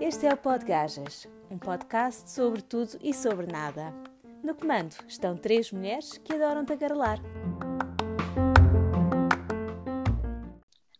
Este 0.00 0.26
é 0.26 0.34
o 0.34 0.36
Podgajas, 0.36 1.28
um 1.48 1.56
podcast 1.56 2.28
sobre 2.28 2.60
tudo 2.60 2.98
e 3.00 3.14
sobre 3.14 3.46
nada. 3.46 3.94
No 4.42 4.52
comando 4.52 4.96
estão 5.06 5.36
três 5.36 5.70
mulheres 5.70 6.18
que 6.18 6.32
adoram 6.32 6.64
tagarelar. 6.64 7.20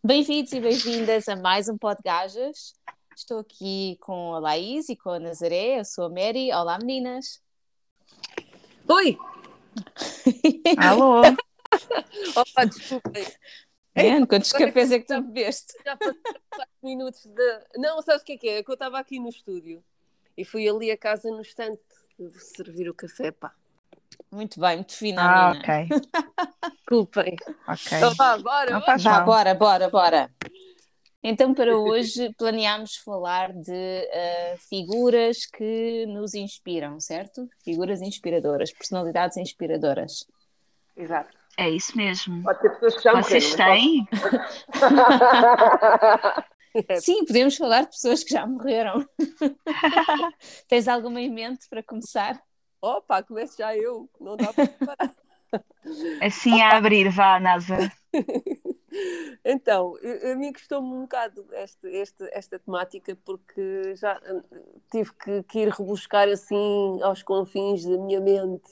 Bem-vindos 0.01 0.53
e 0.53 0.61
bem-vindas 0.61 1.27
a 1.27 1.35
mais 1.35 1.67
um 1.67 1.77
Podgajas. 1.77 2.75
Estou 3.13 3.39
aqui 3.39 3.97
com 3.99 4.33
a 4.33 4.39
Laís 4.39 4.87
e 4.87 4.95
com 4.95 5.09
a 5.09 5.19
Nazaré. 5.19 5.79
Eu 5.79 5.85
sou 5.85 6.05
a 6.05 6.09
Mary. 6.09 6.49
Olá, 6.53 6.77
meninas. 6.77 7.41
Oi! 8.87 9.17
Alô! 10.79 11.23
Opa, 12.37 12.65
desculpem. 12.65 13.25
Man, 13.95 14.25
quantos 14.25 14.51
cafés 14.51 14.91
é 14.91 14.99
que 14.99 15.05
tu 15.05 15.21
bebeste? 15.21 15.73
Já 15.85 15.95
passei 15.95 16.19
4 16.49 16.73
minutos 16.81 17.25
de. 17.25 17.59
Não, 17.77 18.01
sabes 18.01 18.23
o 18.23 18.25
que 18.25 18.33
é 18.33 18.37
que 18.37 18.49
é? 18.49 18.57
É 18.57 18.63
que 18.63 18.69
eu 18.71 18.73
estava 18.73 18.99
aqui 18.99 19.19
no 19.19 19.29
estúdio 19.29 19.83
e 20.35 20.43
fui 20.43 20.67
ali 20.67 20.89
a 20.89 20.97
casa 20.97 21.29
no 21.29 21.41
instante 21.41 21.81
servir 22.37 22.89
o 22.89 22.93
café, 22.93 23.31
pá. 23.31 23.53
Muito 24.31 24.59
bem, 24.59 24.77
muito 24.77 24.93
fina, 24.93 25.21
Ah, 25.21 25.51
ok. 25.51 25.89
Desculpem. 26.77 27.35
Ok. 27.67 27.97
Então 27.97 28.13
vá, 28.15 28.37
bora, 28.37 28.71
Não 28.71 28.79
bora. 28.79 28.97
Vá, 28.97 29.19
bora, 29.21 29.55
bora, 29.55 29.89
bora. 29.89 30.31
Então, 31.25 31.53
para 31.53 31.77
hoje, 31.77 32.33
planeámos 32.37 32.97
falar 32.97 33.53
de 33.53 33.71
eh, 33.71 34.57
figuras 34.69 35.45
que 35.45 36.05
nos 36.07 36.33
inspiram, 36.33 36.99
certo? 36.99 37.47
Figuras 37.63 38.01
inspiradoras, 38.01 38.73
personalidades 38.73 39.37
inspiradoras. 39.37 40.27
Exato. 40.97 41.42
É 41.57 41.69
isso 41.69 41.95
mesmo. 41.95 42.43
Pode 42.43 42.59
ter 42.61 42.69
pessoas 42.71 42.95
que 42.95 43.03
já 43.03 43.13
Vocês 43.13 43.51
morreram, 43.51 43.75
têm? 43.75 44.07
Sim, 46.99 47.25
podemos 47.25 47.55
falar 47.55 47.81
de 47.81 47.89
pessoas 47.89 48.23
que 48.23 48.33
já 48.33 48.47
morreram. 48.47 49.07
Tens 50.67 50.87
alguma 50.87 51.21
em 51.21 51.29
mente 51.29 51.69
para 51.69 51.83
começar? 51.83 52.41
Opa, 52.81 53.21
começo 53.21 53.57
já 53.57 53.75
eu. 53.77 54.09
Não 54.19 54.35
dá 54.35 54.51
para 54.51 54.67
parar. 54.67 55.13
Assim 56.21 56.59
a 56.61 56.77
abrir, 56.77 57.09
vá, 57.11 57.39
NASA. 57.39 57.77
Então, 59.45 59.95
a 60.31 60.35
mim 60.35 60.51
gostou-me 60.51 60.87
um 60.87 61.01
bocado 61.01 61.45
este, 61.51 61.87
este- 61.87 62.29
esta 62.31 62.57
temática 62.57 63.15
porque 63.23 63.95
já 63.95 64.19
hum, 64.27 64.41
tive 64.91 65.11
que, 65.13 65.43
que 65.43 65.59
ir 65.59 65.69
rebuscar 65.69 66.27
assim 66.29 67.01
aos 67.01 67.21
confins 67.21 67.85
da 67.85 67.97
minha 67.97 68.19
mente. 68.19 68.63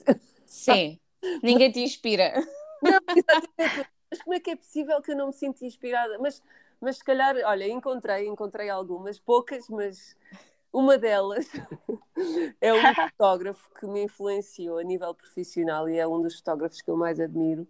Sim. 0.45 0.99
Ninguém 1.43 1.71
te 1.71 1.81
inspira. 1.81 2.33
Não, 2.81 2.99
exatamente. 3.15 3.89
Mas 4.09 4.21
como 4.21 4.33
é 4.33 4.39
que 4.39 4.51
é 4.51 4.55
possível 4.55 5.01
que 5.01 5.11
eu 5.11 5.15
não 5.15 5.27
me 5.27 5.33
sinta 5.33 5.65
inspirada? 5.65 6.17
Mas, 6.19 6.41
mas 6.81 6.97
se 6.97 7.03
calhar, 7.03 7.35
olha, 7.45 7.67
encontrei, 7.67 8.27
encontrei 8.27 8.69
algumas, 8.69 9.19
poucas, 9.19 9.69
mas 9.69 10.15
uma 10.73 10.97
delas 10.97 11.47
é 12.59 12.73
um 12.73 12.81
fotógrafo 12.95 13.69
que 13.79 13.87
me 13.87 14.03
influenciou 14.03 14.77
a 14.79 14.83
nível 14.83 15.13
profissional 15.13 15.87
e 15.89 15.97
é 15.97 16.07
um 16.07 16.21
dos 16.21 16.35
fotógrafos 16.37 16.81
que 16.81 16.89
eu 16.89 16.97
mais 16.97 17.19
admiro. 17.19 17.67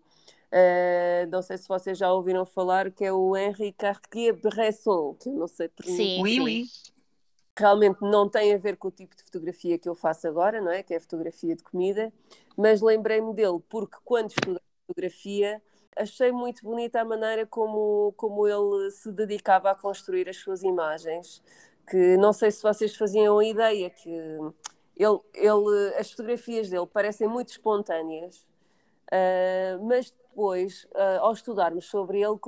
Eh, 0.52 1.28
não 1.32 1.42
sei 1.42 1.58
se 1.58 1.67
vocês 1.67 1.98
já 1.98 2.12
ouviram 2.12 2.45
falar, 2.45 2.92
que 2.92 3.06
é 3.06 3.14
o 3.14 3.38
Henri 3.38 3.72
Cartier-Bresson, 3.72 5.16
que 5.16 5.30
eu 5.30 5.34
não 5.34 5.48
sei 5.48 5.70
pronunciar 5.70 6.08
Sim, 6.08 6.22
Oui, 6.22 6.39
oui. 6.42 6.66
realmente 7.58 8.02
não 8.02 8.28
tem 8.30 8.54
a 8.54 8.58
ver 8.58 8.76
com 8.78 8.89
o 8.89 8.92
tipo 8.92 9.16
de 9.16 9.23
fotografia 9.23 9.78
que 9.80 9.88
eu 9.88 9.95
faço 9.95 10.28
agora, 10.28 10.59
não 10.62 10.72
é? 10.72 10.84
Que 10.84 10.94
é 10.94 10.98
a 10.98 11.02
fotografia 11.02 11.56
de 11.56 11.64
comida, 11.64 12.12
mas 12.58 12.82
lembrei-me 12.82 13.34
dele 13.34 13.59
porque 13.70 13.98
quando 14.04 14.32
estudei 14.32 14.62
fotografia. 14.88 15.62
Achei 15.96 16.32
muito 16.32 16.64
bonita 16.64 17.02
a 17.02 17.06
maneira 17.06 17.46
como, 17.46 18.14
como 18.16 18.48
ele 18.48 18.92
se 18.92 19.12
dedicava 19.12 19.72
a 19.72 19.76
construir 19.76 20.30
as 20.30 20.38
suas 20.38 20.64
imagens, 20.64 21.44
que 21.90 22.18
não 22.18 22.32
sei 22.32 22.52
se 22.52 22.64
vocês 22.64 22.96
faziam 22.96 23.42
ideia 23.42 23.90
que 23.90 24.10
ele, 24.10 25.20
ele, 25.34 25.95
as 25.98 26.11
fotografias 26.11 26.70
dele 26.70 26.88
parecem 26.88 27.28
muito 27.28 27.50
espontâneas, 27.50 28.45
ah, 29.11 29.78
mas 29.82 30.11
depois, 30.11 30.88
ah, 30.95 31.20
ao 31.20 31.34
estudarmos 31.34 31.86
sobre 31.86 32.22
ele, 32.22 32.39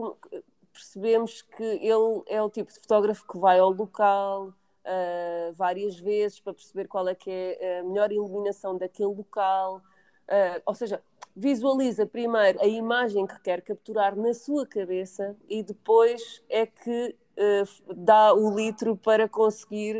percebemos 0.71 1.41
que 1.41 1.63
ele 1.63 2.23
é 2.27 2.41
o 2.41 2.49
tipo 2.49 2.71
de 2.71 2.79
fotógrafo 2.79 3.27
que 3.27 3.37
vai 3.37 3.59
ao 3.59 3.71
local 3.71 4.47
uh, 4.47 5.53
várias 5.53 5.99
vezes 5.99 6.39
para 6.39 6.53
perceber 6.53 6.87
qual 6.87 7.07
é 7.07 7.13
que 7.13 7.29
é 7.29 7.79
a 7.79 7.83
melhor 7.83 8.11
iluminação 8.11 8.75
daquele 8.77 9.13
local, 9.13 9.81
Uh, 10.23 10.61
ou 10.65 10.73
seja, 10.73 11.03
visualiza 11.35 12.05
primeiro 12.05 12.61
a 12.61 12.67
imagem 12.67 13.25
que 13.25 13.39
quer 13.41 13.61
capturar 13.61 14.15
na 14.15 14.33
sua 14.33 14.65
cabeça 14.67 15.35
e 15.49 15.63
depois 15.63 16.43
é 16.49 16.65
que 16.65 17.15
uh, 17.37 17.93
dá 17.95 18.33
o 18.33 18.55
litro 18.55 18.95
para 18.95 19.27
conseguir 19.27 19.95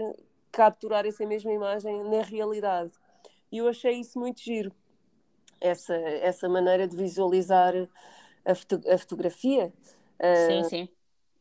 capturar 0.52 1.06
essa 1.06 1.26
mesma 1.26 1.52
imagem 1.52 2.04
na 2.04 2.22
realidade. 2.22 2.92
E 3.52 3.58
eu 3.58 3.68
achei 3.68 4.00
isso 4.00 4.20
muito 4.20 4.42
giro, 4.42 4.72
essa, 5.60 5.96
essa 5.96 6.48
maneira 6.48 6.88
de 6.88 6.96
visualizar 6.96 7.74
a, 8.46 8.56
foto- 8.56 8.82
a 8.90 8.98
fotografia. 8.98 9.74
Uh, 10.20 10.64
Sim, 10.64 10.70
sim. 10.70 10.90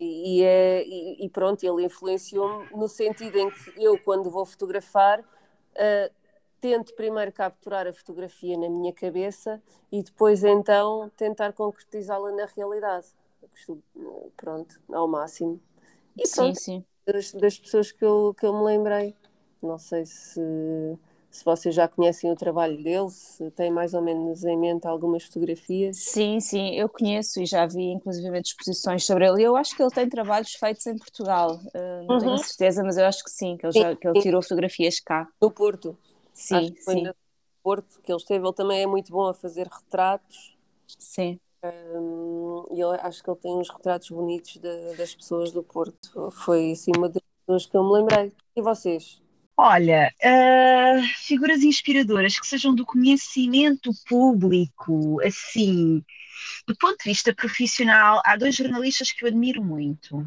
e, 0.00 0.38
e 0.38 0.42
é, 0.42 0.84
e, 0.86 1.24
e 1.26 1.28
pronto, 1.28 1.62
ele 1.62 1.84
influenciou-me 1.84 2.70
no 2.74 2.88
sentido 2.88 3.38
em 3.38 3.50
que 3.50 3.72
eu, 3.76 3.98
quando 3.98 4.30
vou 4.30 4.46
fotografar, 4.46 5.22
ah, 5.76 6.10
tento 6.62 6.94
primeiro 6.94 7.32
capturar 7.32 7.86
a 7.88 7.92
fotografia 7.92 8.56
na 8.58 8.70
minha 8.70 8.94
cabeça 8.94 9.62
e 9.92 10.02
depois 10.02 10.44
então 10.44 11.10
tentar 11.18 11.52
concretizá-la 11.52 12.32
na 12.32 12.46
realidade. 12.46 13.08
Pronto, 14.36 14.80
ao 14.92 15.08
máximo. 15.08 15.60
E 16.18 16.26
Sim, 16.26 16.32
pronto, 16.36 16.60
sim. 16.60 16.84
das, 17.06 17.32
das 17.32 17.58
pessoas 17.58 17.92
que 17.92 18.04
eu, 18.04 18.34
que 18.38 18.46
eu 18.46 18.52
me 18.54 18.64
lembrei. 18.64 19.14
Não 19.62 19.78
sei 19.78 20.06
se, 20.06 20.40
se 21.30 21.44
vocês 21.44 21.74
já 21.74 21.88
conhecem 21.88 22.30
o 22.30 22.36
trabalho 22.36 22.82
dele, 22.82 23.10
se 23.10 23.50
têm 23.52 23.70
mais 23.70 23.94
ou 23.94 24.02
menos 24.02 24.44
em 24.44 24.56
mente 24.58 24.86
algumas 24.86 25.24
fotografias. 25.24 25.96
Sim, 25.96 26.40
sim, 26.40 26.74
eu 26.74 26.88
conheço 26.88 27.40
e 27.40 27.46
já 27.46 27.66
vi 27.66 27.82
inclusive 27.92 28.38
exposições 28.40 29.04
sobre 29.04 29.26
ele. 29.26 29.42
Eu 29.42 29.56
acho 29.56 29.76
que 29.76 29.82
ele 29.82 29.90
tem 29.90 30.08
trabalhos 30.08 30.52
feitos 30.54 30.86
em 30.86 30.96
Portugal, 30.98 31.60
uh, 31.74 32.02
não 32.04 32.16
tenho 32.16 32.36
Uhum. 32.36 32.38
certeza, 32.38 32.82
mas 32.82 32.96
eu 32.96 33.04
acho 33.06 33.22
que 33.22 33.30
sim, 33.30 33.56
que 33.58 33.66
ele, 33.66 33.72
já, 33.74 33.94
que 33.94 34.06
ele 34.08 34.16
tirou 34.16 34.42
fotografias 34.42 34.98
cá. 35.00 35.28
No 35.40 35.50
Porto. 35.50 35.98
Sim, 36.34 36.66
Acho 36.66 36.74
que 36.74 36.82
foi 36.84 36.94
sim, 36.94 37.10
no 37.10 37.14
Porto 37.62 38.00
que 38.02 38.12
ele 38.12 38.18
esteve. 38.18 38.46
Ele 38.46 38.54
também 38.54 38.82
é 38.82 38.86
muito 38.86 39.10
bom 39.12 39.28
a 39.28 39.34
fazer 39.34 39.66
retratos. 39.68 40.56
sim. 40.98 41.40
hum, 41.64 42.64
e 42.72 42.80
eu 42.80 42.90
acho 42.92 43.22
que 43.22 43.30
ele 43.30 43.38
tem 43.38 43.54
uns 43.56 43.68
retratos 43.70 44.10
bonitos 44.10 44.56
da- 44.58 44.94
das 44.94 45.14
pessoas 45.14 45.52
do 45.52 45.62
Porto. 45.62 46.30
Foi 46.32 46.72
assim 46.72 46.92
uma 46.96 47.08
das 47.08 47.22
pessoas 47.46 47.66
que 47.66 47.76
eu 47.76 47.84
me 47.84 47.92
lembrei. 47.92 48.32
E 48.56 48.62
vocês? 48.62 49.20
Olha, 49.56 50.10
ah, 50.22 51.00
figuras 51.26 51.62
inspiradoras 51.62 52.38
que 52.38 52.46
sejam 52.46 52.74
do 52.74 52.84
conhecimento 52.86 53.90
público, 54.08 55.20
assim, 55.22 56.02
do 56.68 56.76
ponto 56.78 56.98
de 56.98 57.10
vista 57.10 57.34
profissional, 57.34 58.22
há 58.24 58.36
dois 58.36 58.56
jornalistas 58.56 59.12
que 59.12 59.24
eu 59.24 59.28
admiro 59.28 59.64
muito. 59.64 60.26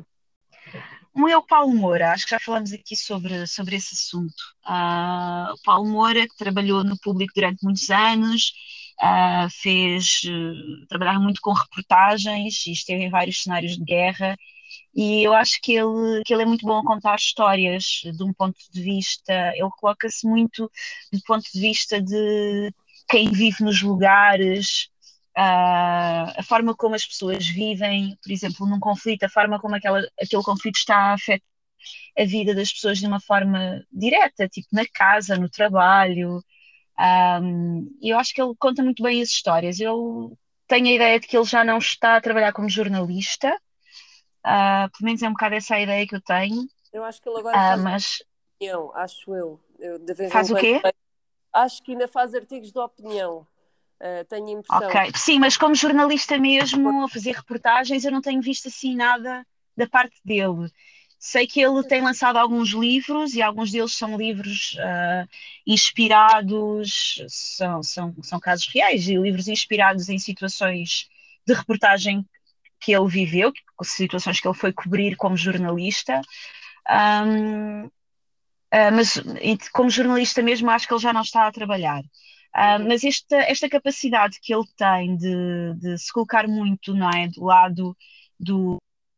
Um 1.16 1.28
é 1.30 1.38
o 1.38 1.44
Paulo 1.46 1.74
Moura, 1.74 2.12
acho 2.12 2.26
que 2.26 2.32
já 2.32 2.40
falamos 2.40 2.74
aqui 2.74 2.96
sobre, 2.96 3.48
sobre 3.48 3.78
esse 3.78 3.94
assunto. 3.94 4.36
Ah, 4.64 5.54
o 5.54 5.62
Paulo 5.64 5.90
Moura, 5.90 6.28
que 6.28 6.36
trabalhou 6.38 6.84
no 6.84 6.98
público 7.00 7.34
durante 7.34 7.64
muitos 7.64 7.90
anos, 7.90 8.54
ah, 9.00 9.48
fez, 9.50 10.22
eh, 10.26 10.86
trabalhava 10.90 11.20
muito 11.20 11.40
com 11.42 11.54
reportagens 11.54 12.66
e 12.68 12.72
esteve 12.74 13.04
em 13.04 13.10
vários 13.10 13.42
cenários 13.44 13.78
de 13.78 13.84
guerra. 13.86 14.36
E 14.96 15.24
eu 15.24 15.34
acho 15.34 15.60
que 15.62 15.74
ele, 15.74 16.24
que 16.26 16.34
ele 16.34 16.44
é 16.44 16.46
muito 16.46 16.66
bom 16.66 16.80
a 16.80 16.84
contar 16.86 17.16
histórias 17.16 18.02
de 18.04 18.24
um 18.24 18.34
ponto 18.34 18.58
de 18.72 18.82
vista, 18.82 19.34
ele 19.56 19.70
coloca-se 19.80 20.28
muito 20.28 20.70
do 21.14 21.22
ponto 21.26 21.46
de 21.54 21.60
vista 21.62 22.02
de 22.02 22.74
quem 23.10 23.32
vive 23.32 23.64
nos 23.64 23.82
lugares, 23.82 24.90
a 25.36 26.44
forma 26.44 26.76
como 26.76 26.96
as 26.96 27.06
pessoas 27.06 27.48
vivem, 27.48 28.18
por 28.24 28.32
exemplo, 28.32 28.66
num 28.68 28.80
conflito, 28.80 29.24
a 29.24 29.30
forma 29.30 29.60
como 29.60 29.76
aquela, 29.76 30.02
aquele 30.22 30.44
conflito 30.44 30.78
está 30.78 30.96
a 30.98 31.14
afetar 31.14 31.46
a 32.18 32.26
vida 32.26 32.56
das 32.56 32.72
pessoas 32.74 33.00
de 33.00 33.08
uma 33.08 33.20
forma 33.20 33.84
direta, 33.92 34.48
tipo 34.48 34.68
na 34.72 34.86
casa, 34.94 35.38
no 35.38 35.50
trabalho. 35.50 36.42
Um, 37.00 37.90
e 38.02 38.10
eu 38.14 38.20
acho 38.20 38.34
que 38.34 38.42
ele 38.42 38.54
conta 38.60 38.84
muito 38.84 39.04
bem 39.04 39.22
as 39.22 39.30
histórias. 39.30 39.80
Eu 39.80 40.38
tenho 40.68 40.88
a 40.88 40.92
ideia 40.92 41.20
de 41.20 41.28
que 41.28 41.38
ele 41.38 41.46
já 41.46 41.64
não 41.64 41.78
está 41.78 42.16
a 42.18 42.22
trabalhar 42.22 42.54
como 42.54 42.70
jornalista, 42.70 43.56
ah, 44.44 44.90
pelo 44.98 45.06
menos 45.08 45.22
é 45.22 45.28
um 45.28 45.34
bocado 45.34 45.56
essa 45.56 45.76
a 45.76 45.82
ideia 45.82 46.08
que 46.08 46.16
eu 46.16 46.22
tenho, 46.22 46.68
Eu 46.94 47.04
acho 47.04 47.22
que 47.22 47.30
ele 47.30 47.38
agora 47.40 47.58
Ah, 47.58 47.70
faz 47.70 47.84
mas 47.84 48.24
opinião, 48.56 48.92
acho 48.96 49.36
eu. 49.36 49.60
Eu, 49.80 50.00
de 50.00 50.14
vez 50.14 50.32
em 50.32 50.34
faz 50.34 50.50
o 50.50 50.56
quê? 50.56 50.82
Acho 51.52 51.82
que 51.84 51.92
ainda 51.92 52.08
faz 52.08 52.34
artigos 52.36 52.72
de 52.72 52.80
opinião. 52.80 53.48
Ah, 54.00 54.26
tenho 54.28 54.48
a 54.48 54.52
impressão. 54.52 54.88
Ok, 54.88 55.12
sim, 55.16 55.40
mas 55.40 55.58
como 55.58 55.76
jornalista 55.76 56.38
mesmo, 56.38 57.04
a 57.04 57.10
fazer 57.10 57.32
reportagens, 57.32 58.04
eu 58.04 58.12
não 58.12 58.22
tenho 58.22 58.42
visto 58.42 58.68
assim 58.68 58.96
nada 58.96 59.46
da 59.76 59.88
parte 59.88 60.20
dele. 60.24 60.70
Sei 61.18 61.48
que 61.48 61.60
ele 61.60 61.82
tem 61.84 62.02
lançado 62.02 62.38
alguns 62.38 62.70
livros 62.70 63.34
e 63.34 63.42
alguns 63.42 63.72
deles 63.72 63.96
são 63.96 64.18
livros 64.18 64.78
ah, 64.80 65.26
inspirados, 65.66 67.24
são, 67.28 67.82
são, 67.82 68.16
são 68.22 68.40
casos 68.40 68.68
reais 68.68 69.08
e 69.08 69.16
livros 69.16 69.48
inspirados 69.48 70.10
em 70.10 70.20
situações 70.20 71.10
de 71.48 71.54
reportagem 71.54 72.26
que 72.80 72.92
ele 72.96 73.08
viveu, 73.08 73.52
situações 73.82 74.40
que 74.40 74.48
ele 74.48 74.58
foi 74.58 74.72
cobrir 74.72 75.16
como 75.16 75.36
jornalista. 75.38 76.22
Um, 76.88 77.86
uh, 77.86 77.92
ah, 78.72 78.92
mas 78.92 79.20
como 79.72 79.90
jornalista 79.90 80.42
mesmo, 80.44 80.70
acho 80.70 80.88
que 80.88 80.94
ele 80.94 81.02
já 81.02 81.14
não 81.14 81.22
está 81.22 81.48
a 81.48 81.52
trabalhar. 81.52 82.04
Uh, 82.56 82.80
mas 82.88 83.04
esta, 83.04 83.36
esta 83.38 83.70
capacidade 83.70 84.40
que 84.42 84.54
ele 84.54 84.66
tem 84.78 85.18
de, 85.18 85.74
de 85.76 85.98
se 85.98 86.12
colocar 86.12 86.48
muito 86.48 86.94
não 86.94 87.10
é, 87.10 87.28
do 87.28 87.44
lado 87.44 87.98
do, 88.40 88.78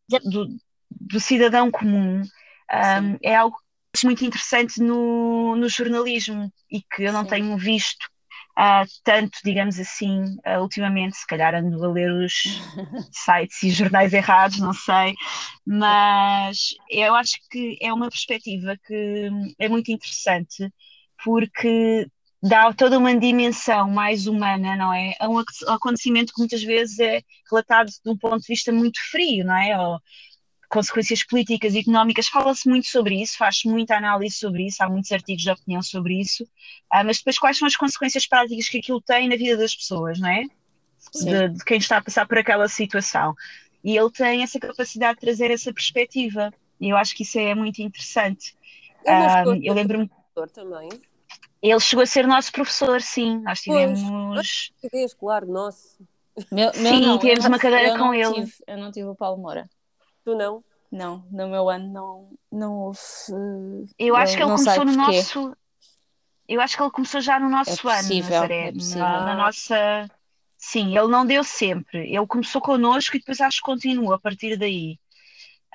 do, 0.10 0.58
do 0.90 1.20
cidadão 1.20 1.70
comum 1.70 2.22
um, 2.22 3.18
é 3.22 3.36
algo 3.36 3.56
muito 4.04 4.26
interessante 4.26 4.82
no, 4.82 5.56
no 5.56 5.70
jornalismo 5.70 6.52
e 6.70 6.82
que 6.82 7.04
eu 7.04 7.14
não 7.14 7.24
Sim. 7.24 7.30
tenho 7.30 7.58
visto 7.58 8.06
uh, 8.58 8.86
tanto, 9.04 9.40
digamos 9.44 9.80
assim, 9.80 10.24
uh, 10.46 10.62
ultimamente, 10.62 11.18
se 11.18 11.26
calhar 11.26 11.56
ando 11.56 11.84
a 11.84 11.92
ler 11.92 12.12
os 12.12 12.34
sites 13.12 13.64
e 13.64 13.70
jornais 13.70 14.14
errados, 14.14 14.60
não 14.60 14.74
sei, 14.74 15.14
mas 15.66 16.76
eu 16.90 17.16
acho 17.16 17.38
que 17.50 17.78
é 17.82 17.94
uma 17.94 18.10
perspectiva 18.10 18.78
que 18.86 19.30
é 19.58 19.70
muito 19.70 19.92
interessante 19.92 20.72
porque 21.24 22.08
dá 22.42 22.72
toda 22.74 22.98
uma 22.98 23.18
dimensão 23.18 23.90
mais 23.90 24.28
humana, 24.28 24.76
não 24.76 24.94
é? 24.94 25.16
A 25.20 25.28
um 25.28 25.40
acontecimento 25.68 26.34
que 26.34 26.40
muitas 26.40 26.64
vezes 26.64 27.00
é 27.00 27.22
relatado 27.50 27.88
de 27.88 28.10
um 28.10 28.18
ponto 28.18 28.42
de 28.42 28.48
vista 28.48 28.72
muito 28.72 29.00
frio, 29.12 29.46
não 29.46 29.56
é? 29.56 29.80
Ou, 29.80 30.00
consequências 30.70 31.24
políticas 31.24 31.74
e 31.74 31.80
económicas, 31.80 32.28
fala-se 32.28 32.68
muito 32.68 32.88
sobre 32.88 33.22
isso, 33.22 33.38
faz-se 33.38 33.68
muita 33.68 33.96
análise 33.96 34.36
sobre 34.36 34.68
isso, 34.68 34.84
há 34.84 34.90
muitos 34.90 35.12
artigos 35.12 35.44
de 35.44 35.50
opinião 35.50 35.82
sobre 35.82 36.20
isso, 36.20 36.44
uh, 36.44 37.04
mas 37.06 37.18
depois 37.18 37.40
quais 37.40 37.58
são 37.58 37.68
as 37.68 37.76
consequências 37.76 38.28
práticas 38.28 38.68
que 38.68 38.80
aquilo 38.80 39.02
tem 39.02 39.30
na 39.30 39.36
vida 39.36 39.58
das 39.58 39.74
pessoas, 39.74 40.20
não 40.20 40.30
é? 40.30 40.44
De, 41.24 41.50
de, 41.50 41.66
quem 41.66 41.78
está 41.78 41.98
a 41.98 42.02
passar 42.02 42.28
por 42.28 42.38
aquela 42.38 42.68
situação. 42.68 43.34
E 43.84 43.96
ele 43.96 44.12
tem 44.12 44.44
essa 44.44 44.60
capacidade 44.60 45.16
de 45.16 45.22
trazer 45.22 45.52
essa 45.52 45.72
perspectiva, 45.72 46.54
e 46.82 46.90
eu 46.90 46.98
acho 46.98 47.16
que 47.16 47.24
isso 47.24 47.40
é 47.40 47.56
muito 47.56 47.82
interessante. 47.82 48.54
Uh, 49.04 49.58
eu 49.64 49.74
lembro-me. 49.74 50.10
também. 50.54 50.90
Ele 51.62 51.80
chegou 51.80 52.04
a 52.04 52.06
ser 52.06 52.28
nosso 52.28 52.52
professor, 52.52 53.02
sim. 53.02 53.40
Nós 53.40 53.62
tivemos. 53.62 54.00
Pois, 54.02 54.72
escolar 54.94 55.46
nosso. 55.46 55.98
Meu, 56.52 56.72
meu 56.76 56.94
sim, 56.94 57.02
não, 57.02 57.18
tivemos 57.18 57.46
uma 57.46 57.58
cadeira 57.58 57.98
com 57.98 58.14
ele. 58.14 58.34
Tive, 58.34 58.54
eu 58.68 58.78
não 58.78 58.92
tive 58.92 59.08
o 59.08 59.16
Paulo 59.16 59.42
Moura. 59.42 59.68
Tu 60.24 60.36
não? 60.36 60.64
Não, 60.92 61.26
no 61.32 61.48
meu 61.50 61.70
ano 61.70 61.92
não, 61.92 62.30
não 62.52 62.80
houve. 62.80 63.00
Eu 63.98 64.16
acho 64.16 64.38
que 64.38 64.44
ele 64.44 64.52
começou 64.52 64.86
no 64.86 64.94
nosso. 64.94 65.58
Eu 66.48 66.62
acho 66.62 66.78
que 66.78 66.84
ele 66.84 66.92
começou 66.92 67.20
já 67.20 67.40
no 67.40 67.50
nosso 67.50 67.72
é 67.72 67.76
possível, 67.76 68.38
ano, 68.38 68.48
Nazaré, 68.48 68.68
é 68.70 68.72
na, 68.98 69.26
na, 69.26 69.36
nossa. 69.36 70.10
Sim, 70.58 70.98
ele 70.98 71.08
não 71.08 71.26
deu 71.26 71.44
sempre. 71.44 72.08
Ele 72.08 72.26
começou 72.26 72.62
connosco 72.62 73.16
e 73.16 73.20
depois 73.20 73.42
acho 73.42 73.58
que 73.58 73.66
continua 73.66 74.16
a 74.16 74.20
partir 74.20 74.58
daí. 74.58 74.98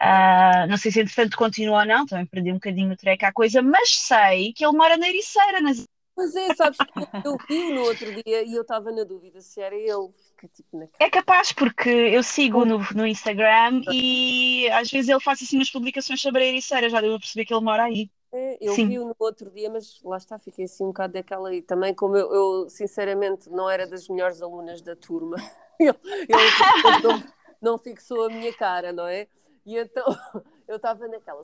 Uh, 0.03 0.67
não 0.69 0.77
sei 0.77 0.91
se 0.91 1.01
entretanto 1.01 1.37
continua 1.37 1.81
ou 1.81 1.87
não, 1.87 2.05
também 2.05 2.27
perdi 2.27 2.51
um 2.51 2.55
bocadinho 2.55 2.93
o 2.93 2.97
treco 2.97 3.25
à 3.25 3.33
coisa, 3.33 3.63
mas 3.63 3.95
sei 3.95 4.53
que 4.53 4.65
ele 4.65 4.77
mora 4.77 4.97
na 4.97 5.09
Ericeira. 5.09 5.61
Nas... 5.61 5.85
Mas 6.17 6.35
é, 6.35 6.53
sabes, 6.57 6.77
eu 7.25 7.39
vi 7.49 7.73
no 7.73 7.83
outro 7.83 8.13
dia 8.25 8.43
e 8.43 8.53
eu 8.53 8.63
estava 8.63 8.91
na 8.91 9.05
dúvida 9.05 9.41
se 9.41 9.61
era 9.61 9.77
ele 9.77 10.11
tipo 10.49 10.77
na 10.77 10.89
É 10.99 11.09
capaz, 11.09 11.53
porque 11.53 11.89
eu 11.89 12.23
sigo 12.23 12.65
no, 12.65 12.81
no 12.97 13.07
Instagram 13.07 13.83
e 13.93 14.69
às 14.71 14.91
vezes 14.91 15.09
ele 15.09 15.21
faz 15.21 15.41
assim 15.41 15.57
umas 15.57 15.71
publicações 15.71 16.21
sobre 16.21 16.43
a 16.43 16.47
Ericeira, 16.47 16.91
já 16.91 17.01
deu 17.01 17.15
a 17.15 17.19
perceber 17.19 17.45
que 17.45 17.55
ele 17.55 17.65
mora 17.65 17.85
aí. 17.85 18.11
É, 18.35 18.59
eu 18.61 18.75
vi 18.75 18.99
no 18.99 19.15
outro 19.19 19.51
dia, 19.51 19.71
mas 19.71 20.01
lá 20.03 20.17
está, 20.17 20.39
fiquei 20.39 20.65
assim 20.65 20.83
um 20.83 20.89
bocado 20.89 21.13
daquela 21.13 21.51
aí. 21.51 21.63
Também, 21.63 21.95
como 21.95 22.17
eu, 22.17 22.35
eu 22.35 22.71
sinceramente 22.71 23.49
não 23.51 23.71
era 23.71 23.87
das 23.87 24.09
melhores 24.09 24.43
alunas 24.43 24.81
da 24.83 24.97
turma, 24.97 25.37
ele, 25.79 25.91
ele 26.29 27.03
não, 27.03 27.23
não 27.61 27.79
fixou 27.79 28.25
a 28.25 28.29
minha 28.31 28.53
cara, 28.53 28.93
não 28.93 29.07
é? 29.07 29.29
E 29.65 29.79
então 29.79 30.05
eu 30.67 30.77
estava 30.77 31.07
naquela, 31.09 31.41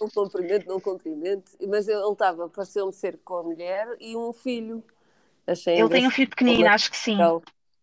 não 0.00 0.08
cumprimento, 0.08 0.66
não 0.66 0.80
cumprimento, 0.80 1.52
mas 1.68 1.88
ele 1.88 2.00
estava, 2.10 2.48
pareceu-me 2.48 2.92
ser 2.92 3.18
com 3.24 3.36
a 3.36 3.42
mulher 3.42 3.96
e 4.00 4.16
um 4.16 4.32
filho. 4.32 4.82
Achei 5.46 5.78
ele 5.78 5.88
tem 5.88 6.06
um 6.06 6.10
filho 6.10 6.30
pequenino, 6.30 6.68
acho 6.68 6.90
que 6.90 6.96
sim. 6.96 7.18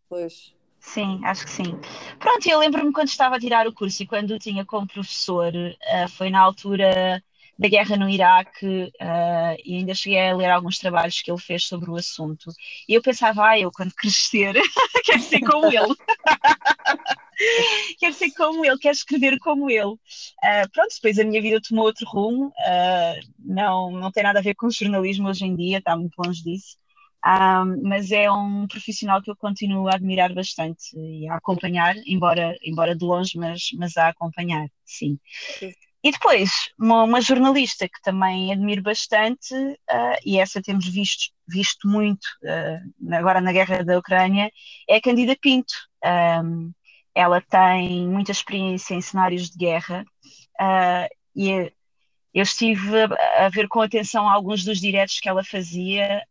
Pois. 0.08 0.54
Sim, 0.80 1.20
acho 1.26 1.46
que 1.46 1.52
sim. 1.52 1.80
Pronto, 2.20 2.48
eu 2.48 2.58
lembro-me 2.58 2.94
quando 2.94 3.10
estava 3.10 3.36
a 3.36 3.40
tirar 3.40 3.68
o 3.68 3.74
curso 3.74 4.02
e 4.02 4.08
quando 4.08 4.32
o 4.32 4.40
tinha 4.40 4.66
como 4.66 4.88
professor, 4.88 5.54
uh, 5.54 6.10
foi 6.10 6.30
na 6.30 6.40
altura 6.40 7.22
da 7.60 7.68
guerra 7.68 7.98
no 7.98 8.10
Iraque 8.10 8.86
uh, 9.02 9.62
e 9.66 9.76
ainda 9.76 9.94
cheguei 9.94 10.30
a 10.30 10.36
ler 10.36 10.50
alguns 10.50 10.80
trabalhos 10.80 11.22
que 11.22 11.30
ele 11.30 11.42
fez 11.42 11.66
sobre 11.66 11.90
o 11.90 11.98
assunto. 11.98 12.50
E 12.88 12.94
eu 12.94 13.02
pensava, 13.02 13.50
ah, 13.50 13.60
eu 13.60 13.70
quando 13.70 13.94
crescer 14.00 14.54
quero 15.04 15.22
ser 15.22 15.42
como 15.42 15.66
ele. 15.66 15.96
quero 18.00 18.14
ser 18.14 18.32
como 18.32 18.66
ele, 18.66 18.78
quero 18.78 18.96
escrever 18.96 19.38
como 19.40 19.70
ele. 19.70 19.94
Uh, 19.94 20.70
pronto, 20.74 20.94
depois 20.96 21.18
a 21.20 21.24
minha 21.24 21.42
vida 21.42 21.60
tomou 21.68 21.86
outro 21.86 22.08
rumo, 22.08 22.48
uh, 22.48 23.20
não, 23.40 23.92
não 23.92 24.12
tem 24.12 24.24
nada 24.24 24.40
a 24.40 24.44
ver 24.44 24.56
com 24.56 24.70
jornalismo 24.70 25.30
hoje 25.30 25.46
em 25.46 25.56
dia, 25.56 25.80
está 25.80 25.96
muito 25.96 26.16
longe 26.18 26.44
disso. 26.44 26.78
Um, 27.26 27.82
mas 27.84 28.12
é 28.12 28.32
um 28.32 28.66
profissional 28.68 29.22
que 29.22 29.30
eu 29.30 29.36
continuo 29.36 29.90
a 29.90 29.96
admirar 29.96 30.34
bastante 30.34 30.98
e 30.98 31.28
a 31.28 31.36
acompanhar, 31.36 31.96
embora, 32.06 32.56
embora 32.64 32.96
de 32.96 33.04
longe, 33.04 33.38
mas, 33.38 33.70
mas 33.78 33.98
a 33.98 34.08
acompanhar, 34.08 34.68
sim. 34.86 35.20
E 36.02 36.12
depois, 36.12 36.50
uma, 36.80 37.04
uma 37.04 37.20
jornalista 37.20 37.88
que 37.90 38.02
também 38.02 38.54
admiro 38.54 38.82
bastante, 38.82 39.54
uh, 39.54 40.18
e 40.26 40.40
essa 40.40 40.62
temos 40.62 40.88
visto, 40.88 41.34
visto 41.46 41.90
muito 41.90 42.24
uh, 42.44 43.14
agora 43.14 43.42
na 43.42 43.52
guerra 43.52 43.84
da 43.84 44.00
Ucrânia, 44.00 44.50
é 44.90 44.96
a 44.96 45.02
Candida 45.02 45.36
Pinto. 45.42 45.74
Um, 46.06 46.72
ela 47.20 47.42
tem 47.42 48.08
muita 48.08 48.32
experiência 48.32 48.94
em 48.94 49.02
cenários 49.02 49.50
de 49.50 49.58
guerra 49.58 50.06
uh, 50.60 51.16
e 51.36 51.72
eu 52.34 52.44
estive 52.44 53.02
a, 53.02 53.46
a, 53.46 53.50
ver 53.50 53.68
com 53.68 53.82
atenção 53.82 54.30
alguns 54.30 54.64
dos 54.64 54.80
diretos 54.80 55.20
que 55.20 55.28
ela 55.28 55.44
fazia, 55.44 56.24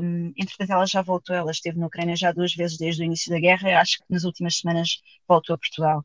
um, 0.00 0.32
entretanto 0.36 0.72
ela 0.72 0.86
já 0.86 1.02
voltou, 1.02 1.34
ela 1.34 1.50
esteve 1.50 1.78
na 1.78 1.86
Ucrânia 1.86 2.16
já 2.16 2.32
duas 2.32 2.54
vezes 2.54 2.78
desde 2.78 3.02
o 3.02 3.04
início 3.04 3.30
da 3.30 3.40
guerra, 3.40 3.80
acho 3.80 3.98
que 3.98 4.04
nas 4.08 4.24
últimas 4.24 4.56
semanas 4.56 5.00
voltou 5.28 5.54
a 5.54 5.58
Portugal. 5.58 6.04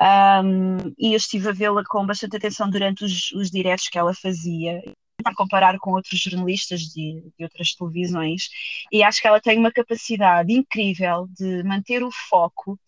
Um, 0.00 0.76
e 0.98 1.12
eu 1.12 1.16
estive 1.16 1.48
a 1.48 1.52
vê-la 1.52 1.82
com 1.84 2.06
bastante 2.06 2.36
atenção 2.36 2.68
durante 2.68 3.04
os, 3.04 3.32
os 3.32 3.50
diretos 3.50 3.88
que 3.88 3.98
ela 3.98 4.14
fazia, 4.14 4.82
para 5.22 5.34
comparar 5.34 5.78
com 5.78 5.92
outros 5.92 6.20
jornalistas 6.20 6.80
de, 6.82 7.22
de, 7.38 7.44
outras 7.44 7.74
televisões, 7.74 8.48
e 8.92 9.02
acho 9.02 9.20
que 9.20 9.28
ela 9.28 9.40
tem 9.40 9.58
uma 9.58 9.72
capacidade 9.72 10.52
incrível 10.52 11.26
de 11.30 11.62
manter 11.62 12.02
o 12.02 12.10
foco 12.10 12.78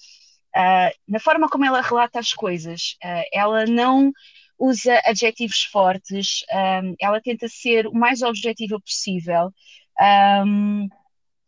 uh, 0.57 0.91
na 1.07 1.21
forma 1.21 1.49
como 1.49 1.65
ela 1.65 1.83
relata 1.83 2.19
as 2.19 2.33
coisas. 2.33 2.97
Uh, 3.05 3.25
ela 3.33 3.67
não 3.67 4.13
usa 4.59 5.01
adjetivos 5.05 5.65
fortes, 5.65 6.43
um, 6.83 6.95
ela 6.99 7.21
tenta 7.21 7.47
ser 7.47 7.87
o 7.87 7.93
mais 7.93 8.23
objetiva 8.23 8.81
possível. 8.81 9.53
Um, 10.01 10.89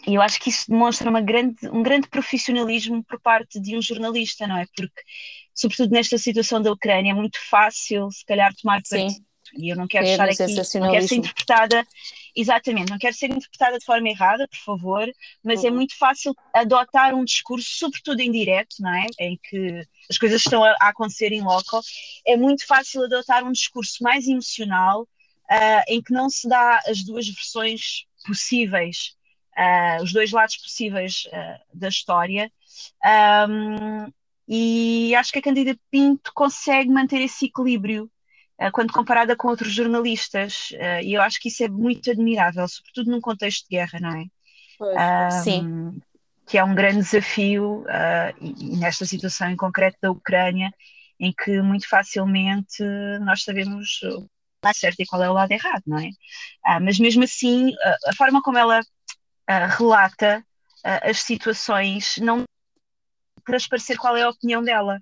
e 0.06 0.14
eu 0.14 0.22
acho 0.22 0.38
que 0.38 0.50
isso 0.50 0.70
demonstra 0.70 1.08
uma 1.08 1.20
grande, 1.20 1.68
um 1.72 1.82
grande 1.82 2.08
profissionalismo 2.08 3.02
por 3.04 3.20
parte 3.20 3.58
de 3.58 3.76
um 3.76 3.82
jornalista, 3.82 4.46
não 4.46 4.58
é? 4.58 4.66
Porque, 4.76 5.02
sobretudo 5.54 5.90
nesta 5.90 6.18
situação 6.18 6.60
da 6.60 6.70
Ucrânia, 6.70 7.12
é 7.12 7.14
muito 7.14 7.38
fácil, 7.48 8.10
se 8.10 8.24
calhar, 8.24 8.54
tomar 8.54 8.82
partido 8.82 9.28
e 9.56 9.72
eu 9.72 9.76
não 9.76 9.86
quero 9.86 10.06
estar 10.06 10.24
aqui, 10.24 10.78
não 10.78 10.90
quero 10.90 11.08
ser 11.08 11.16
interpretada, 11.16 11.86
exatamente, 12.40 12.90
não 12.90 12.98
quero 12.98 13.16
ser 13.16 13.30
interpretada 13.30 13.78
de 13.78 13.84
forma 13.84 14.08
errada, 14.08 14.46
por 14.46 14.58
favor, 14.58 15.12
mas 15.42 15.64
é 15.64 15.68
uhum. 15.68 15.74
é 15.74 15.76
muito 15.76 15.98
fácil 15.98 16.34
adotar 16.54 17.12
um 17.14 17.24
discurso, 17.24 17.68
sobretudo 17.68 18.20
em 18.20 18.30
direto, 18.30 18.76
não 18.78 18.94
é? 18.94 19.06
Em 19.18 19.36
que 19.42 19.82
as 20.08 20.16
coisas 20.16 20.40
estão 20.40 20.62
a, 20.62 20.70
a 20.80 20.88
acontecer 20.88 21.32
em 21.32 21.42
loco, 21.42 21.80
é 22.24 22.36
muito 22.36 22.64
fácil 22.64 23.02
adotar 23.04 23.44
um 23.44 23.50
discurso 23.50 24.02
mais 24.02 24.28
emocional, 24.28 25.02
uh, 25.02 25.82
em 25.88 26.00
que 26.00 26.12
não 26.12 26.30
se 26.30 26.48
dá 26.48 26.80
as 26.86 27.02
duas 27.02 27.26
versões 27.26 28.04
possíveis, 28.24 29.16
uh, 29.56 30.02
os 30.02 30.12
dois 30.12 30.30
lados 30.30 30.56
possíveis 30.58 31.24
uh, 31.26 31.60
da 31.74 31.88
história. 31.88 32.52
Um, 33.48 34.12
e 34.46 35.14
acho 35.16 35.32
que 35.32 35.40
a 35.40 35.42
Candida 35.42 35.76
Pinto 35.90 36.32
consegue 36.32 36.88
manter 36.88 37.20
esse 37.20 37.46
equilíbrio 37.46 38.08
quando 38.72 38.92
comparada 38.92 39.36
com 39.36 39.48
outros 39.48 39.72
jornalistas, 39.72 40.70
eh, 40.72 41.04
e 41.04 41.14
eu 41.14 41.22
acho 41.22 41.40
que 41.40 41.48
isso 41.48 41.62
é 41.62 41.68
muito 41.68 42.10
admirável, 42.10 42.66
sobretudo 42.66 43.10
num 43.10 43.20
contexto 43.20 43.68
de 43.68 43.76
guerra, 43.76 44.00
não 44.00 44.10
é? 44.10 44.24
Pois, 44.76 45.34
sim. 45.44 46.00
Que 46.44 46.58
é 46.58 46.64
um 46.64 46.74
grande 46.74 46.98
desafio, 46.98 47.82
uh, 47.82 48.34
e, 48.40 48.74
e, 48.74 48.76
nesta 48.78 49.04
situação 49.04 49.50
em 49.50 49.56
concreto 49.56 49.98
da 50.02 50.10
Ucrânia, 50.10 50.72
em 51.20 51.32
que 51.32 51.60
muito 51.62 51.88
facilmente 51.88 52.82
nós 53.20 53.42
sabemos 53.42 54.00
o 54.02 54.28
lado 54.64 54.76
certo 54.76 55.00
e 55.00 55.06
qual 55.06 55.22
é 55.22 55.30
o 55.30 55.34
lado 55.34 55.52
errado, 55.52 55.82
não 55.86 55.98
é? 55.98 56.08
Uh, 56.08 56.82
mas 56.82 56.98
mesmo 56.98 57.22
assim, 57.24 57.72
a 58.06 58.14
forma 58.14 58.42
como 58.42 58.58
ela 58.58 58.80
relata 59.78 60.44
as 60.84 61.20
situações 61.20 62.18
não 62.18 62.44
transparecer 63.44 63.96
qual 63.96 64.16
é 64.16 64.22
a 64.22 64.30
opinião 64.30 64.62
dela. 64.62 65.00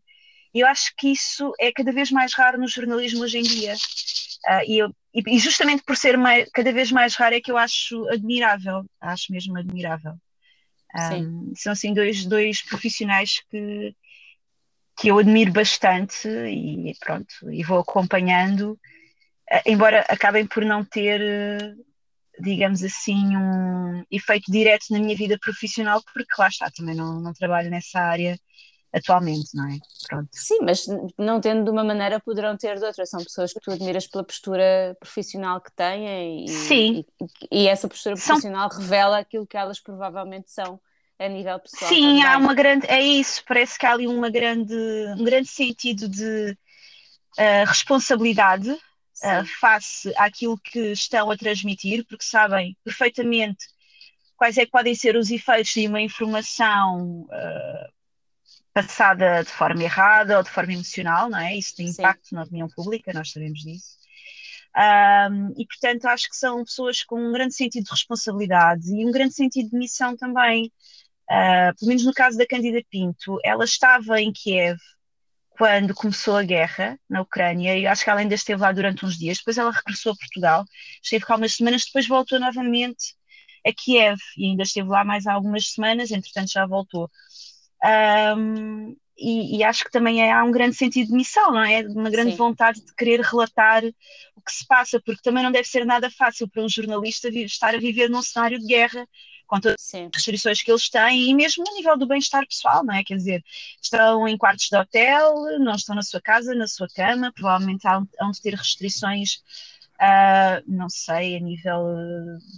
E 0.56 0.60
eu 0.60 0.66
acho 0.66 0.94
que 0.96 1.08
isso 1.08 1.52
é 1.60 1.70
cada 1.70 1.92
vez 1.92 2.10
mais 2.10 2.32
raro 2.32 2.58
no 2.58 2.66
jornalismo 2.66 3.22
hoje 3.22 3.36
em 3.36 3.42
dia. 3.42 3.74
Uh, 3.74 4.64
e, 4.66 4.78
eu, 4.78 4.96
e, 5.12 5.38
justamente 5.38 5.82
por 5.82 5.94
ser 5.94 6.16
mais, 6.16 6.48
cada 6.50 6.72
vez 6.72 6.90
mais 6.90 7.14
raro 7.14 7.34
é 7.34 7.42
que 7.42 7.52
eu 7.52 7.58
acho 7.58 8.08
admirável, 8.08 8.82
acho 8.98 9.30
mesmo 9.30 9.58
admirável. 9.58 10.14
Um, 11.12 11.52
são 11.54 11.72
assim 11.72 11.92
dois, 11.92 12.24
dois 12.24 12.62
profissionais 12.62 13.42
que 13.50 13.94
que 14.98 15.08
eu 15.08 15.18
admiro 15.18 15.52
bastante 15.52 16.26
e 16.26 16.94
pronto, 17.00 17.52
e 17.52 17.62
vou 17.62 17.80
acompanhando, 17.80 18.80
eh, 19.50 19.62
embora 19.66 20.00
acabem 20.08 20.46
por 20.46 20.64
não 20.64 20.82
ter, 20.82 21.20
digamos 22.40 22.82
assim, 22.82 23.36
um 23.36 24.02
efeito 24.10 24.50
direto 24.50 24.86
na 24.88 24.98
minha 24.98 25.14
vida 25.14 25.38
profissional, 25.38 26.02
porque 26.14 26.32
lá 26.38 26.48
está, 26.48 26.70
também 26.70 26.94
não, 26.94 27.20
não 27.20 27.34
trabalho 27.34 27.68
nessa 27.68 28.00
área 28.00 28.38
atualmente, 28.96 29.48
não 29.54 29.68
é? 29.68 29.78
Pronto. 30.08 30.28
Sim, 30.32 30.58
mas 30.62 30.86
não 31.18 31.40
tendo 31.40 31.64
de 31.64 31.70
uma 31.70 31.84
maneira 31.84 32.18
poderão 32.20 32.56
ter 32.56 32.78
de 32.78 32.84
outra. 32.84 33.04
São 33.04 33.22
pessoas 33.22 33.52
que 33.52 33.60
tu 33.60 33.70
admiras 33.70 34.06
pela 34.06 34.24
postura 34.24 34.96
profissional 34.98 35.60
que 35.60 35.70
têm 35.72 36.44
e, 36.44 36.48
Sim. 36.48 37.04
e, 37.52 37.64
e 37.64 37.68
essa 37.68 37.88
postura 37.88 38.16
profissional 38.16 38.70
são... 38.70 38.80
revela 38.80 39.18
aquilo 39.18 39.46
que 39.46 39.56
elas 39.56 39.80
provavelmente 39.80 40.50
são 40.50 40.80
a 41.18 41.28
nível 41.28 41.58
pessoal. 41.58 41.88
Sim, 41.88 42.02
também. 42.02 42.24
há 42.24 42.38
uma 42.38 42.54
grande, 42.54 42.86
é 42.86 43.00
isso, 43.00 43.42
parece 43.46 43.78
que 43.78 43.86
há 43.86 43.92
ali 43.92 44.06
uma 44.06 44.30
grande, 44.30 44.74
um 45.18 45.24
grande 45.24 45.48
sentido 45.48 46.08
de 46.08 46.56
uh, 47.38 47.66
responsabilidade 47.66 48.70
uh, 48.70 49.46
face 49.60 50.12
àquilo 50.16 50.58
que 50.58 50.92
estão 50.92 51.30
a 51.30 51.36
transmitir, 51.36 52.04
porque 52.06 52.24
sabem 52.24 52.76
perfeitamente 52.84 53.66
quais 54.36 54.58
é 54.58 54.66
que 54.66 54.70
podem 54.70 54.94
ser 54.94 55.16
os 55.16 55.30
efeitos 55.30 55.72
de 55.72 55.86
uma 55.86 56.00
informação 56.00 57.22
uh, 57.22 57.95
passada 58.76 59.42
de 59.42 59.48
forma 59.48 59.82
errada 59.82 60.36
ou 60.36 60.42
de 60.42 60.50
forma 60.50 60.74
emocional, 60.74 61.30
não 61.30 61.38
é? 61.38 61.56
Isso 61.56 61.74
tem 61.76 61.88
impacto 61.88 62.28
Sim. 62.28 62.34
na 62.34 62.42
opinião 62.42 62.68
pública, 62.68 63.10
nós 63.14 63.32
sabemos 63.32 63.60
disso. 63.60 63.96
Um, 64.76 65.54
e, 65.56 65.66
portanto, 65.66 66.04
acho 66.04 66.28
que 66.28 66.36
são 66.36 66.62
pessoas 66.62 67.02
com 67.02 67.18
um 67.18 67.32
grande 67.32 67.54
sentido 67.54 67.84
de 67.84 67.90
responsabilidade 67.90 68.86
e 68.94 69.06
um 69.06 69.10
grande 69.10 69.32
sentido 69.32 69.70
de 69.70 69.78
missão 69.78 70.14
também. 70.14 70.70
Uh, 71.30 71.74
pelo 71.78 71.88
menos 71.88 72.04
no 72.04 72.12
caso 72.12 72.36
da 72.36 72.46
Cândida 72.46 72.82
Pinto, 72.90 73.38
ela 73.42 73.64
estava 73.64 74.20
em 74.20 74.30
Kiev 74.30 74.78
quando 75.48 75.94
começou 75.94 76.36
a 76.36 76.42
guerra 76.42 77.00
na 77.08 77.22
Ucrânia 77.22 77.78
e 77.78 77.86
acho 77.86 78.04
que 78.04 78.10
ela 78.10 78.20
ainda 78.20 78.34
esteve 78.34 78.60
lá 78.60 78.72
durante 78.72 79.06
uns 79.06 79.16
dias. 79.16 79.38
Depois 79.38 79.56
ela 79.56 79.72
regressou 79.72 80.12
a 80.12 80.16
Portugal, 80.16 80.64
esteve 81.02 81.24
cá 81.24 81.36
umas 81.36 81.54
semanas, 81.54 81.84
depois 81.86 82.06
voltou 82.06 82.38
novamente 82.38 83.16
a 83.66 83.72
Kiev 83.72 84.18
e 84.36 84.50
ainda 84.50 84.64
esteve 84.64 84.86
lá 84.86 85.02
mais 85.02 85.26
algumas 85.26 85.68
semanas, 85.72 86.10
entretanto 86.10 86.52
já 86.52 86.66
voltou. 86.66 87.10
Um, 87.84 88.96
e, 89.18 89.58
e, 89.58 89.64
acho 89.64 89.84
que 89.84 89.90
também 89.90 90.20
é, 90.20 90.30
há 90.30 90.44
um 90.44 90.50
grande 90.50 90.76
sentido 90.76 91.08
de 91.08 91.14
missão, 91.14 91.50
não 91.50 91.64
é? 91.64 91.80
Uma 91.86 92.10
grande 92.10 92.32
Sim. 92.32 92.36
vontade 92.36 92.84
de 92.84 92.94
querer 92.94 93.20
relatar 93.20 93.82
o 94.34 94.42
que 94.42 94.52
se 94.52 94.66
passa, 94.66 95.00
porque 95.00 95.22
também 95.22 95.42
não 95.42 95.50
deve 95.50 95.66
ser 95.66 95.86
nada 95.86 96.10
fácil 96.10 96.46
para 96.48 96.62
um 96.62 96.68
jornalista 96.68 97.28
estar 97.28 97.74
a 97.74 97.78
viver 97.78 98.10
num 98.10 98.22
cenário 98.22 98.58
de 98.58 98.66
guerra 98.66 99.08
com 99.46 99.60
todas 99.60 99.80
Sim. 99.80 100.06
as 100.06 100.16
restrições 100.16 100.62
que 100.62 100.70
eles 100.70 100.90
têm 100.90 101.30
e 101.30 101.34
mesmo 101.34 101.64
no 101.66 101.74
nível 101.76 101.96
do 101.96 102.06
bem-estar 102.06 102.46
pessoal, 102.46 102.84
não 102.84 102.94
é? 102.94 103.02
Quer 103.04 103.16
dizer, 103.16 103.44
estão 103.80 104.26
em 104.28 104.36
quartos 104.36 104.68
de 104.68 104.76
hotel, 104.76 105.34
não 105.60 105.74
estão 105.74 105.94
na 105.94 106.02
sua 106.02 106.20
casa, 106.20 106.54
na 106.54 106.66
sua 106.66 106.88
cama, 106.88 107.32
provavelmente 107.32 107.86
hão, 107.86 108.06
hão 108.20 108.30
de 108.30 108.42
ter 108.42 108.54
restrições 108.54 109.40
Uh, 109.96 110.62
não 110.66 110.90
sei, 110.90 111.36
a 111.36 111.40
nível 111.40 111.86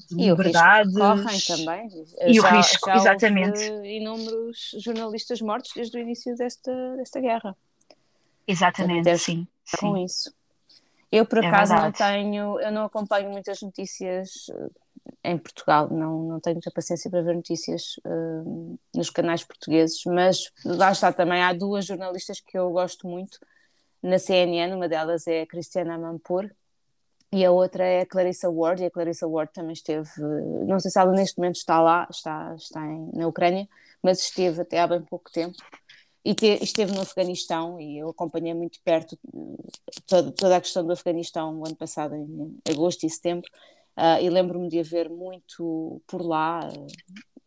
de 0.08 0.16
liberdade. 0.16 0.92
correm 0.92 1.40
também. 1.46 1.88
E 2.26 2.34
já, 2.34 2.42
o 2.42 2.56
risco, 2.56 2.90
exatamente. 2.90 3.62
inúmeros 3.84 4.74
jornalistas 4.78 5.40
mortos 5.40 5.70
desde 5.74 5.96
o 5.96 6.00
início 6.00 6.34
desta, 6.36 6.96
desta 6.96 7.20
guerra. 7.20 7.56
Exatamente, 8.46 9.16
sim. 9.18 9.46
Com 9.78 9.94
sim. 9.94 10.04
isso. 10.04 10.34
Eu, 11.12 11.24
por 11.24 11.42
é 11.42 11.46
acaso, 11.46 11.74
não 11.74 11.92
tenho, 11.92 12.60
eu 12.60 12.72
não 12.72 12.84
acompanho 12.84 13.30
muitas 13.30 13.62
notícias 13.62 14.46
eh, 14.50 15.30
em 15.30 15.38
Portugal, 15.38 15.88
não, 15.90 16.24
não 16.24 16.40
tenho 16.40 16.56
muita 16.56 16.70
paciência 16.70 17.10
para 17.10 17.22
ver 17.22 17.34
notícias 17.34 17.96
uh, 18.04 18.78
nos 18.94 19.08
canais 19.08 19.42
portugueses, 19.42 20.02
mas 20.04 20.50
lá 20.64 20.92
está 20.92 21.10
também, 21.10 21.42
há 21.42 21.52
duas 21.54 21.86
jornalistas 21.86 22.40
que 22.40 22.58
eu 22.58 22.70
gosto 22.70 23.06
muito 23.06 23.38
na 24.02 24.18
CNN, 24.18 24.74
uma 24.74 24.88
delas 24.88 25.26
é 25.26 25.42
a 25.42 25.46
Cristiana 25.46 25.96
Mampur, 25.96 26.50
e 27.32 27.44
a 27.44 27.50
outra 27.50 27.84
é 27.84 28.00
a 28.00 28.06
Clarissa 28.06 28.48
Ward, 28.48 28.82
e 28.82 28.86
a 28.86 28.90
Clarissa 28.90 29.26
Ward 29.26 29.52
também 29.52 29.72
esteve, 29.72 30.08
não 30.66 30.80
sei 30.80 30.90
se 30.90 30.98
ela 30.98 31.12
neste 31.12 31.38
momento 31.38 31.56
está 31.56 31.80
lá, 31.80 32.06
está, 32.10 32.54
está 32.54 32.86
em, 32.86 33.10
na 33.12 33.26
Ucrânia, 33.26 33.68
mas 34.02 34.20
esteve 34.20 34.62
até 34.62 34.80
há 34.80 34.86
bem 34.86 35.02
pouco 35.02 35.30
tempo, 35.30 35.56
e 36.24 36.34
te, 36.34 36.58
esteve 36.62 36.92
no 36.92 37.02
Afeganistão, 37.02 37.80
e 37.80 37.98
eu 37.98 38.08
acompanhei 38.08 38.54
muito 38.54 38.80
perto 38.82 39.18
toda, 40.06 40.32
toda 40.32 40.56
a 40.56 40.60
questão 40.60 40.84
do 40.84 40.92
Afeganistão 40.92 41.52
no 41.52 41.66
ano 41.66 41.76
passado, 41.76 42.14
em 42.14 42.58
agosto 42.70 43.04
e 43.04 43.10
setembro, 43.10 43.50
uh, 43.96 44.22
e 44.22 44.30
lembro-me 44.30 44.68
de 44.68 44.80
haver 44.80 45.10
muito 45.10 46.00
por 46.06 46.22
lá, 46.22 46.60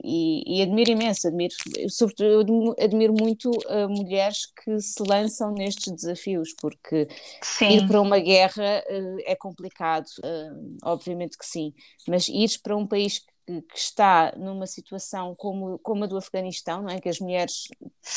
e, 0.04 0.58
e, 0.60 0.62
admiro 0.62 0.92
imenso, 0.92 1.28
admiro, 1.28 1.54
sobretudo 1.90 2.76
admiro 2.80 3.14
muito 3.14 3.50
uh, 3.50 3.90
mulheres 3.90 4.46
que 4.46 4.80
se 4.80 5.04
lançam 5.04 5.52
nestes 5.54 5.94
desafios, 5.94 6.54
porque 6.60 7.08
sim. 7.42 7.78
ir 7.78 7.88
para 7.88 8.02
uma 8.02 8.20
guerra 8.20 8.84
uh, 8.90 9.18
é 9.26 9.36
complicado, 9.36 10.08
uh, 10.20 10.78
obviamente 10.84 11.38
que 11.38 11.46
sim, 11.46 11.74
mas 12.08 12.28
ir 12.28 12.60
para 12.64 12.76
um 12.76 12.88
país 12.88 13.20
que, 13.20 13.62
que, 13.62 13.78
está 13.78 14.34
numa 14.38 14.66
situação 14.66 15.36
como, 15.36 15.78
como 15.80 16.04
a 16.04 16.08
do 16.08 16.18
Afeganistão, 16.18 16.82
não 16.82 16.90
é? 16.90 17.00
que 17.00 17.10
as 17.10 17.20
mulheres 17.20 17.68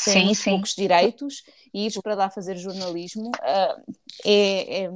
têm 0.03 0.13
sim, 0.13 0.25
muito 0.25 0.37
sim. 0.37 0.49
poucos 0.51 0.75
direitos, 0.75 1.43
e 1.73 1.87
ir 1.87 2.01
para 2.01 2.15
lá 2.15 2.29
fazer 2.29 2.57
jornalismo 2.57 3.31
é, 4.25 4.83
é, 4.83 4.89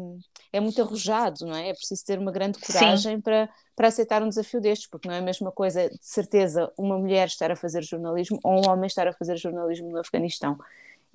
é, 0.51 0.59
muito 0.59 0.81
arrojado, 0.81 1.45
não 1.45 1.55
é? 1.55 1.69
É 1.69 1.73
preciso 1.73 2.05
ter 2.05 2.19
uma 2.19 2.31
grande 2.31 2.59
coragem 2.59 3.21
para 3.21 3.49
para 3.79 3.87
aceitar 3.87 4.21
um 4.21 4.27
desafio 4.27 4.59
destes, 4.59 4.89
porque 4.89 5.07
não 5.07 5.15
é 5.15 5.19
a 5.19 5.21
mesma 5.21 5.53
coisa, 5.53 5.89
de 5.89 5.97
certeza, 6.01 6.69
uma 6.77 6.97
mulher 6.97 7.29
estar 7.29 7.49
a 7.49 7.55
fazer 7.55 7.81
jornalismo 7.81 8.37
ou 8.43 8.61
um 8.61 8.69
homem 8.69 8.87
estar 8.87 9.07
a 9.07 9.13
fazer 9.13 9.37
jornalismo 9.37 9.89
no 9.89 9.99
Afeganistão. 9.99 10.57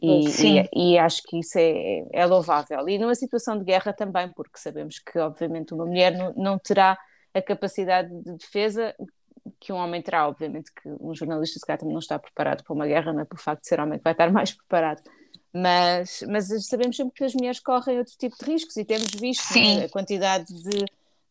E, 0.00 0.24
e, 0.26 0.68
e, 0.72 0.98
acho 0.98 1.22
que 1.24 1.38
isso 1.40 1.58
é, 1.58 2.06
é, 2.10 2.24
louvável. 2.24 2.88
E 2.88 2.96
numa 2.96 3.14
situação 3.14 3.58
de 3.58 3.64
guerra 3.66 3.92
também, 3.92 4.30
porque 4.30 4.58
sabemos 4.58 4.98
que, 4.98 5.18
obviamente, 5.18 5.74
uma 5.74 5.84
mulher 5.84 6.16
não, 6.16 6.32
não 6.34 6.58
terá 6.58 6.98
a 7.34 7.42
capacidade 7.42 8.08
de 8.22 8.32
defesa 8.32 8.94
que 9.60 9.70
um 9.70 9.76
homem 9.76 10.00
terá. 10.00 10.26
Obviamente 10.26 10.72
que 10.72 10.88
um 10.88 11.14
jornalista, 11.14 11.58
se 11.58 11.66
calhar, 11.66 11.78
também 11.78 11.92
não 11.92 12.00
está 12.00 12.18
preparado 12.18 12.64
para 12.64 12.72
uma 12.72 12.86
guerra, 12.86 13.12
não 13.12 13.20
é 13.20 13.24
por 13.26 13.38
facto 13.38 13.60
de 13.60 13.68
ser 13.68 13.78
homem 13.78 13.98
que 13.98 14.04
vai 14.04 14.14
estar 14.14 14.32
mais 14.32 14.52
preparado. 14.52 15.02
Mas, 15.54 16.24
mas 16.28 16.48
sabemos 16.66 16.96
sempre 16.96 17.14
que 17.14 17.24
as 17.24 17.34
mulheres 17.34 17.60
correm 17.60 17.98
outro 17.98 18.14
tipo 18.18 18.36
de 18.36 18.50
riscos 18.50 18.76
e 18.76 18.84
temos 18.84 19.08
visto 19.14 19.54
né, 19.54 19.84
a 19.84 19.88
quantidade 19.88 20.52
de 20.52 20.84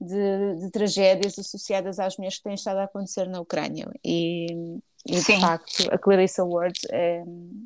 de, 0.03 0.55
de, 0.59 0.69
tragédias 0.69 1.39
associadas 1.39 1.99
às 1.99 2.17
mulheres 2.17 2.37
que 2.37 2.43
têm 2.43 2.53
estado 2.53 2.77
a 2.77 2.83
acontecer 2.83 3.27
na 3.27 3.39
Ucrânia. 3.39 3.87
E, 4.03 4.47
e 5.05 5.11
de 5.15 5.39
facto, 5.39 5.87
a 5.91 5.97
Clarissa 5.97 6.43
Ward, 6.43 6.77
é, 6.89 7.23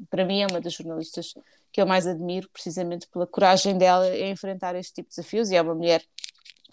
para 0.09 0.25
mim, 0.25 0.41
é 0.41 0.47
uma 0.47 0.61
das 0.61 0.73
jornalistas 0.73 1.33
que 1.71 1.81
eu 1.81 1.87
mais 1.87 2.07
admiro, 2.07 2.49
precisamente 2.49 3.07
pela 3.07 3.27
coragem 3.27 3.77
dela 3.77 4.07
em 4.15 4.31
enfrentar 4.31 4.75
este 4.75 4.93
tipo 4.95 5.09
de 5.09 5.15
desafios. 5.15 5.49
E 5.49 5.55
é 5.55 5.61
uma 5.61 5.75
mulher 5.75 6.03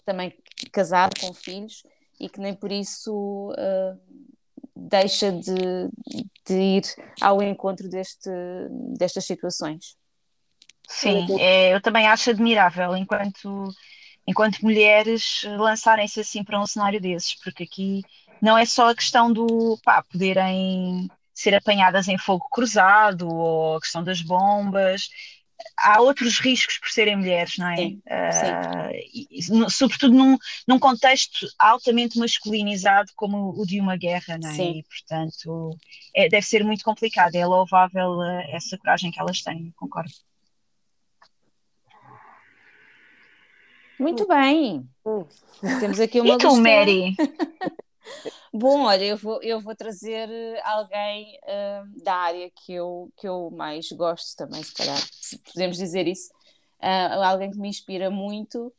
também 0.05 0.33
casada, 0.71 1.13
com 1.19 1.33
filhos, 1.33 1.83
e 2.19 2.29
que 2.29 2.39
nem 2.39 2.53
por 2.53 2.71
isso 2.71 3.51
uh, 3.51 3.99
deixa 4.75 5.31
de, 5.31 5.89
de, 6.45 6.53
ir 6.53 6.83
ao 7.21 7.41
encontro 7.41 7.89
deste, 7.89 8.29
destas 8.97 9.25
situações. 9.25 9.95
Sim, 10.87 11.25
é, 11.39 11.73
eu 11.73 11.81
também 11.81 12.07
acho 12.07 12.29
admirável 12.29 12.95
enquanto 12.95 13.73
enquanto 14.27 14.61
mulheres, 14.61 15.43
lançarem-se 15.43 16.19
assim 16.19 16.43
para 16.43 16.59
um 16.59 16.65
cenário 16.65 16.99
desses, 16.99 17.35
porque 17.35 17.63
aqui 17.63 18.01
não 18.41 18.57
é 18.57 18.65
só 18.65 18.89
a 18.89 18.95
questão 18.95 19.31
do 19.31 19.79
pá, 19.83 20.03
poderem 20.03 21.09
ser 21.33 21.53
apanhadas 21.53 22.07
em 22.07 22.17
fogo 22.17 22.47
cruzado 22.49 23.27
ou 23.27 23.77
a 23.77 23.81
questão 23.81 24.03
das 24.03 24.21
bombas. 24.21 25.09
Há 25.77 26.01
outros 26.01 26.39
riscos 26.39 26.77
por 26.77 26.89
serem 26.89 27.15
mulheres, 27.15 27.57
não 27.57 27.67
é? 27.67 27.75
Sim, 27.77 28.01
sim. 28.31 28.51
Uh, 28.51 29.29
e, 29.31 29.71
sobretudo 29.71 30.13
num, 30.13 30.37
num 30.67 30.79
contexto 30.79 31.47
altamente 31.57 32.17
masculinizado 32.17 33.11
como 33.15 33.49
o 33.49 33.65
de 33.65 33.79
uma 33.79 33.95
guerra, 33.95 34.37
não 34.41 34.49
é? 34.49 34.53
Sim. 34.53 34.79
E, 34.79 34.83
portanto, 34.83 35.77
é, 36.15 36.27
deve 36.27 36.45
ser 36.45 36.63
muito 36.63 36.83
complicado. 36.83 37.35
É 37.35 37.45
louvável 37.45 38.17
uh, 38.17 38.55
essa 38.55 38.77
coragem 38.77 39.11
que 39.11 39.19
elas 39.19 39.41
têm, 39.41 39.71
concordo. 39.75 40.11
Muito 43.99 44.27
bem. 44.27 44.85
Hum. 45.05 45.25
Temos 45.79 45.99
aqui 45.99 46.19
uma 46.19 46.33
e 46.33 46.37
tu, 46.37 46.55
Mary? 46.57 47.15
Bom, 48.53 48.83
olha, 48.83 49.03
eu 49.03 49.17
vou, 49.17 49.41
eu 49.43 49.59
vou 49.59 49.75
trazer 49.75 50.29
alguém 50.63 51.37
uh, 51.43 52.03
da 52.03 52.15
área 52.15 52.49
que 52.51 52.73
eu, 52.73 53.11
que 53.17 53.27
eu 53.27 53.51
mais 53.51 53.91
gosto 53.91 54.35
também, 54.37 54.63
se 54.63 54.73
calhar, 54.73 54.97
se 55.11 55.37
podemos 55.39 55.77
dizer 55.77 56.07
isso. 56.07 56.29
Uh, 56.79 57.21
alguém 57.23 57.51
que 57.51 57.57
me 57.57 57.67
inspira 57.67 58.09
muito, 58.09 58.73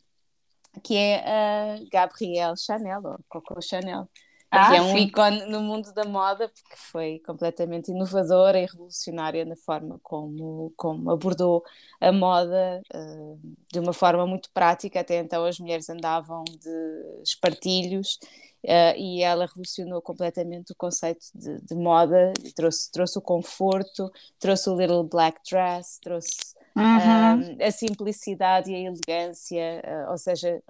que 0.83 0.97
é 0.97 1.23
a 1.26 1.78
Gabrielle 1.90 2.56
Chanel, 2.56 3.02
ou 3.04 3.18
Coco 3.28 3.61
Chanel, 3.61 4.09
ah, 4.50 4.70
que 4.70 4.76
é 4.76 4.82
um 4.82 4.92
sim. 4.92 5.04
ícone 5.04 5.46
no 5.46 5.60
mundo 5.60 5.92
da 5.92 6.04
moda, 6.04 6.48
porque 6.48 6.76
foi 6.76 7.20
completamente 7.26 7.90
inovadora 7.90 8.58
e 8.58 8.66
revolucionária 8.66 9.44
na 9.44 9.56
forma 9.56 9.98
como, 10.02 10.72
como 10.76 11.10
abordou 11.10 11.64
a 12.00 12.12
moda 12.12 12.80
uh, 12.94 13.40
de 13.72 13.80
uma 13.80 13.92
forma 13.92 14.26
muito 14.26 14.48
prática. 14.52 15.00
Até 15.00 15.18
então 15.18 15.44
as 15.44 15.58
mulheres 15.58 15.90
andavam 15.90 16.44
de 16.44 17.22
espartilhos 17.22 18.18
uh, 18.64 18.96
e 18.96 19.22
ela 19.22 19.46
revolucionou 19.46 20.00
completamente 20.00 20.72
o 20.72 20.76
conceito 20.76 21.26
de, 21.34 21.60
de, 21.62 21.74
moda, 21.74 22.32
trouxe, 22.54 22.90
trouxe 22.92 23.18
o 23.18 23.22
conforto, 23.22 24.10
trouxe 24.38 24.70
o 24.70 24.76
little 24.76 25.04
black 25.04 25.40
dress, 25.50 26.00
trouxe 26.00 26.54
uhum. 26.76 27.56
uh, 27.56 27.64
a 27.64 27.70
simplicidade 27.72 28.70
e 28.70 28.76
a 28.76 28.90
elegância, 28.90 29.82
ou 30.08 30.16
seja, 30.16 30.62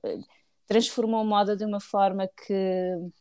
transformou 0.66 1.20
a 1.20 1.24
moda 1.24 1.54
de 1.54 1.64
uma 1.64 1.80
forma 1.80 2.26
que 2.26 3.12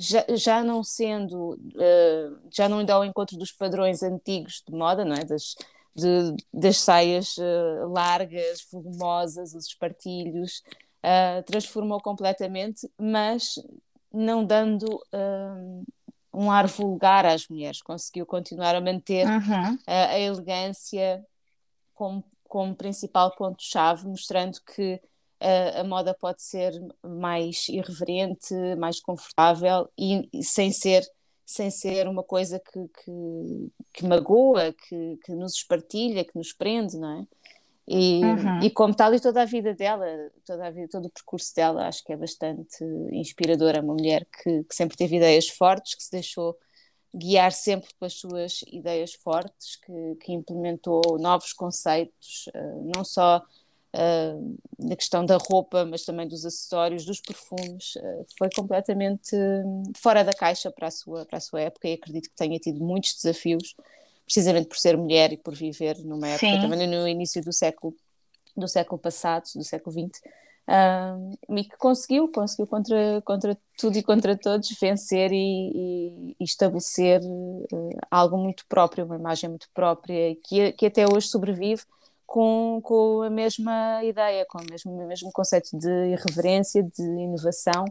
já, 0.00 0.24
já 0.34 0.64
não 0.64 0.82
sendo, 0.82 1.52
uh, 1.52 2.48
já 2.50 2.70
não 2.70 2.80
indo 2.80 2.90
ao 2.90 3.04
encontro 3.04 3.36
dos 3.36 3.52
padrões 3.52 4.02
antigos 4.02 4.62
de 4.66 4.74
moda, 4.74 5.04
não 5.04 5.14
é? 5.14 5.24
Das, 5.26 5.54
de, 5.94 6.36
das 6.52 6.78
saias 6.78 7.36
uh, 7.36 7.86
largas, 7.86 8.66
volumosas, 8.72 9.54
os 9.54 9.66
espartilhos, 9.66 10.62
uh, 11.04 11.42
transformou 11.44 12.00
completamente, 12.00 12.90
mas 12.98 13.56
não 14.10 14.44
dando 14.44 15.00
um 16.32 16.50
ar 16.50 16.66
vulgar 16.66 17.26
às 17.26 17.46
mulheres, 17.46 17.82
conseguiu 17.82 18.24
continuar 18.26 18.74
a 18.74 18.80
manter 18.80 19.24
uhum. 19.26 19.78
a 19.86 20.18
elegância 20.18 21.24
como, 21.94 22.24
como 22.48 22.74
principal 22.74 23.36
ponto-chave, 23.36 24.08
mostrando 24.08 24.58
que 24.62 25.00
a, 25.40 25.80
a 25.80 25.84
moda 25.84 26.14
pode 26.14 26.42
ser 26.42 26.72
mais 27.02 27.68
irreverente, 27.68 28.54
mais 28.78 29.00
confortável 29.00 29.88
e, 29.98 30.28
e 30.32 30.44
sem 30.44 30.70
ser 30.70 31.04
sem 31.50 31.68
ser 31.68 32.06
uma 32.06 32.22
coisa 32.22 32.60
que, 32.60 32.88
que, 33.02 33.72
que 33.92 34.06
magoa, 34.06 34.72
que, 34.72 35.18
que, 35.24 35.32
nos 35.32 35.54
espartilha, 35.54 36.24
que 36.24 36.36
nos 36.36 36.52
prende, 36.52 36.96
não 36.96 37.22
é? 37.22 37.26
E, 37.88 38.24
uhum. 38.24 38.60
e 38.62 38.70
como 38.70 38.94
tal, 38.94 39.12
e 39.12 39.18
toda 39.18 39.42
a 39.42 39.44
vida 39.44 39.74
dela, 39.74 40.06
toda 40.46 40.68
a 40.68 40.70
vida, 40.70 40.86
todo 40.88 41.06
o 41.06 41.10
percurso 41.10 41.52
dela, 41.56 41.88
acho 41.88 42.04
que 42.04 42.12
é 42.12 42.16
bastante 42.16 42.84
inspiradora. 43.10 43.78
É 43.78 43.80
uma 43.80 43.94
mulher 43.94 44.24
que, 44.26 44.62
que 44.62 44.74
sempre 44.76 44.96
teve 44.96 45.16
ideias 45.16 45.48
fortes, 45.48 45.96
que 45.96 46.04
se 46.04 46.12
deixou 46.12 46.56
guiar 47.12 47.50
sempre 47.50 47.88
pelas 47.98 48.14
suas 48.14 48.60
ideias 48.68 49.14
fortes, 49.14 49.74
que, 49.74 50.14
que 50.20 50.32
implementou 50.32 51.02
novos 51.18 51.52
conceitos, 51.52 52.48
uh, 52.54 52.92
não 52.94 53.04
só 53.04 53.42
na 54.78 54.96
questão 54.96 55.26
da 55.26 55.36
roupa, 55.36 55.84
mas 55.84 56.04
também 56.04 56.28
dos 56.28 56.44
acessórios, 56.46 57.04
dos 57.04 57.20
perfumes, 57.20 57.96
uh, 57.96 58.26
foi 58.38 58.48
completamente 58.54 59.36
fora 59.96 60.22
da 60.22 60.32
caixa 60.32 60.70
para 60.70 60.88
a, 60.88 60.90
sua, 60.90 61.24
para 61.26 61.38
a 61.38 61.40
sua 61.40 61.62
época 61.62 61.88
e 61.88 61.94
acredito 61.94 62.28
que 62.30 62.36
tenha 62.36 62.58
tido 62.58 62.78
muitos 62.84 63.14
desafios, 63.14 63.74
precisamente 64.24 64.68
por 64.68 64.76
ser 64.76 64.96
mulher 64.96 65.32
e 65.32 65.36
por 65.36 65.54
viver 65.54 65.98
numa 65.98 66.28
época 66.28 66.46
Sim. 66.46 66.60
também 66.60 66.86
no 66.86 67.08
início 67.08 67.42
do 67.42 67.52
século 67.52 67.94
do 68.56 68.68
século 68.68 68.98
passado, 68.98 69.44
do 69.54 69.64
século 69.64 69.92
XX, 69.92 70.20
uh, 70.68 71.56
e 71.56 71.64
que 71.64 71.76
conseguiu, 71.76 72.28
conseguiu 72.30 72.66
contra, 72.66 73.22
contra 73.24 73.58
tudo 73.78 73.96
e 73.96 74.02
contra 74.02 74.36
todos 74.36 74.68
vencer 74.80 75.32
e, 75.32 75.36
e, 75.74 76.36
e 76.38 76.44
estabelecer 76.44 77.20
uh, 77.22 77.98
algo 78.10 78.36
muito 78.36 78.64
próprio, 78.68 79.04
uma 79.04 79.16
imagem 79.16 79.50
muito 79.50 79.68
própria, 79.72 80.36
que, 80.44 80.72
que 80.72 80.86
até 80.86 81.06
hoje 81.06 81.28
sobrevive 81.28 81.82
com, 82.30 82.80
com 82.80 83.22
a 83.22 83.28
mesma 83.28 84.04
ideia, 84.04 84.46
com 84.48 84.58
o 84.58 84.64
mesmo, 84.70 84.92
o 84.92 85.08
mesmo 85.08 85.32
conceito 85.32 85.76
de 85.76 85.90
irreverência, 86.12 86.80
de 86.80 87.02
inovação 87.02 87.84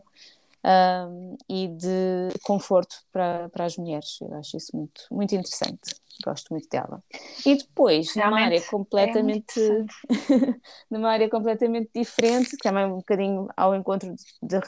um, 0.64 1.38
e 1.50 1.68
de 1.68 2.30
conforto 2.42 3.04
para, 3.12 3.50
para 3.50 3.66
as 3.66 3.76
mulheres. 3.76 4.18
Eu 4.22 4.34
acho 4.36 4.56
isso 4.56 4.74
muito, 4.74 5.02
muito 5.12 5.36
interessante. 5.36 5.94
Gosto 6.24 6.52
muito 6.52 6.70
dela. 6.70 7.04
E 7.46 7.58
depois, 7.58 8.14
Realmente, 8.14 8.38
numa 8.38 8.46
área 8.46 8.62
completamente 8.62 9.60
é 9.60 9.84
numa 10.90 11.10
área 11.10 11.30
completamente 11.30 11.90
diferente, 11.94 12.56
também 12.64 12.86
um 12.86 12.96
bocadinho 12.96 13.50
ao 13.58 13.76
encontro 13.76 14.16
da, 14.42 14.62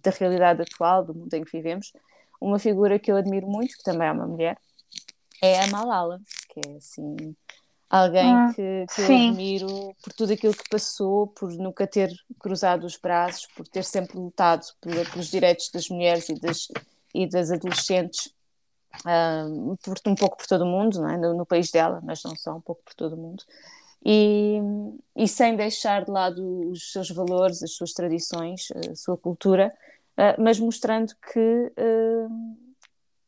da 0.00 0.10
realidade 0.12 0.62
atual, 0.62 1.04
do 1.04 1.12
mundo 1.12 1.34
em 1.34 1.42
que 1.42 1.50
vivemos, 1.50 1.92
uma 2.40 2.60
figura 2.60 3.00
que 3.00 3.10
eu 3.10 3.16
admiro 3.16 3.48
muito, 3.48 3.76
que 3.78 3.82
também 3.82 4.06
é 4.06 4.12
uma 4.12 4.28
mulher, 4.28 4.56
é 5.42 5.60
a 5.60 5.66
Malala, 5.66 6.20
que 6.50 6.60
é 6.68 6.76
assim 6.76 7.34
alguém 7.88 8.34
ah, 8.34 8.52
que, 8.54 8.86
que 8.94 9.00
eu 9.00 9.04
admiro 9.06 9.94
por 10.02 10.12
tudo 10.12 10.32
aquilo 10.32 10.54
que 10.54 10.68
passou, 10.68 11.26
por 11.28 11.50
nunca 11.52 11.86
ter 11.86 12.12
cruzado 12.38 12.84
os 12.84 12.96
braços, 12.96 13.46
por 13.56 13.66
ter 13.66 13.84
sempre 13.84 14.18
lutado 14.18 14.66
pelos 14.80 15.30
direitos 15.30 15.70
das 15.70 15.88
mulheres 15.88 16.28
e 16.28 16.34
das, 16.34 16.68
e 17.14 17.26
das 17.26 17.50
adolescentes, 17.50 18.26
uh, 19.06 19.76
por, 19.82 19.96
um 20.06 20.14
pouco 20.14 20.36
por 20.36 20.46
todo 20.46 20.64
o 20.64 20.66
mundo, 20.66 21.06
é? 21.06 21.16
no, 21.16 21.34
no, 21.34 21.46
país 21.46 21.70
dela, 21.70 22.00
mas 22.02 22.22
não 22.22 22.36
só, 22.36 22.54
um 22.54 22.60
pouco 22.60 22.82
por 22.84 22.94
todo 22.94 23.14
o 23.14 23.18
mundo. 23.18 23.42
E, 24.04 24.58
e 25.16 25.26
sem 25.26 25.56
deixar 25.56 26.04
de 26.04 26.10
lado 26.10 26.70
os 26.70 26.92
seus 26.92 27.10
valores, 27.10 27.62
as 27.62 27.72
suas 27.72 27.92
tradições, 27.92 28.68
a 28.90 28.94
sua 28.94 29.16
cultura, 29.16 29.72
uh, 30.12 30.40
mas 30.40 30.60
mostrando 30.60 31.14
que 31.32 31.72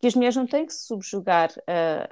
que 0.00 0.06
as 0.06 0.14
mulheres 0.14 0.36
não 0.36 0.46
têm 0.46 0.64
que 0.64 0.72
se 0.72 0.86
subjugar 0.86 1.52
a, 1.66 2.08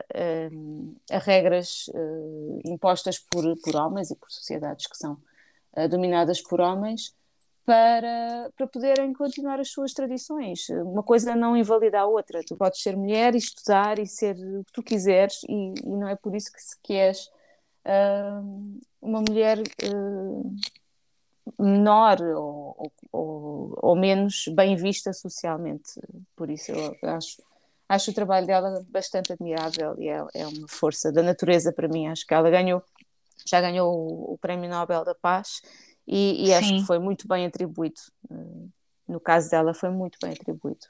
a, 1.12 1.16
a 1.16 1.18
regras 1.18 1.88
uh, 1.88 2.60
impostas 2.66 3.18
por, 3.18 3.42
por 3.62 3.76
homens 3.76 4.10
e 4.10 4.16
por 4.16 4.30
sociedades 4.30 4.86
que 4.86 4.96
são 4.96 5.14
uh, 5.72 5.88
dominadas 5.88 6.42
por 6.42 6.60
homens 6.60 7.14
para, 7.64 8.50
para 8.56 8.66
poderem 8.66 9.12
continuar 9.12 9.58
as 9.58 9.70
suas 9.70 9.92
tradições. 9.92 10.68
Uma 10.70 11.02
coisa 11.02 11.34
não 11.34 11.56
invalida 11.56 12.00
a 12.00 12.06
outra. 12.06 12.42
Tu 12.42 12.56
podes 12.56 12.82
ser 12.82 12.96
mulher 12.96 13.34
e 13.34 13.38
estudar 13.38 13.98
e 13.98 14.06
ser 14.06 14.36
o 14.36 14.64
que 14.64 14.72
tu 14.72 14.82
quiseres, 14.82 15.42
e, 15.48 15.74
e 15.82 15.90
não 15.90 16.08
é 16.08 16.16
por 16.16 16.34
isso 16.34 16.52
que, 16.52 16.62
se, 16.62 16.76
que 16.82 16.94
és 16.94 17.30
uh, 17.86 18.80
uma 19.00 19.22
mulher 19.26 19.62
menor 21.58 22.20
ou, 22.22 22.92
ou, 23.12 23.78
ou, 23.82 23.96
menos 23.96 24.44
bem 24.54 24.76
vista 24.76 25.12
socialmente. 25.12 26.00
Por 26.36 26.50
isso 26.50 26.72
eu 26.72 26.96
acho 27.02 27.42
acho 27.88 28.10
o 28.10 28.14
trabalho 28.14 28.46
dela 28.46 28.84
bastante 28.90 29.32
admirável 29.32 29.96
e 29.98 30.08
é, 30.08 30.24
é 30.34 30.46
uma 30.46 30.68
força 30.68 31.10
da 31.10 31.22
natureza 31.22 31.72
para 31.72 31.88
mim. 31.88 32.06
Acho 32.06 32.26
que 32.26 32.34
ela 32.34 32.50
ganhou, 32.50 32.82
já 33.46 33.60
ganhou 33.60 33.92
o, 33.92 34.34
o 34.34 34.38
Prémio 34.38 34.68
Nobel 34.68 35.04
da 35.04 35.14
Paz 35.14 35.62
e, 36.06 36.48
e 36.48 36.54
acho 36.54 36.68
que 36.68 36.86
foi 36.86 36.98
muito 36.98 37.28
bem 37.28 37.46
atribuído. 37.46 38.00
Eh, 38.30 38.68
no 39.08 39.20
caso 39.20 39.50
dela, 39.50 39.74
foi 39.74 39.90
muito 39.90 40.18
bem 40.22 40.32
atribuído. 40.32 40.86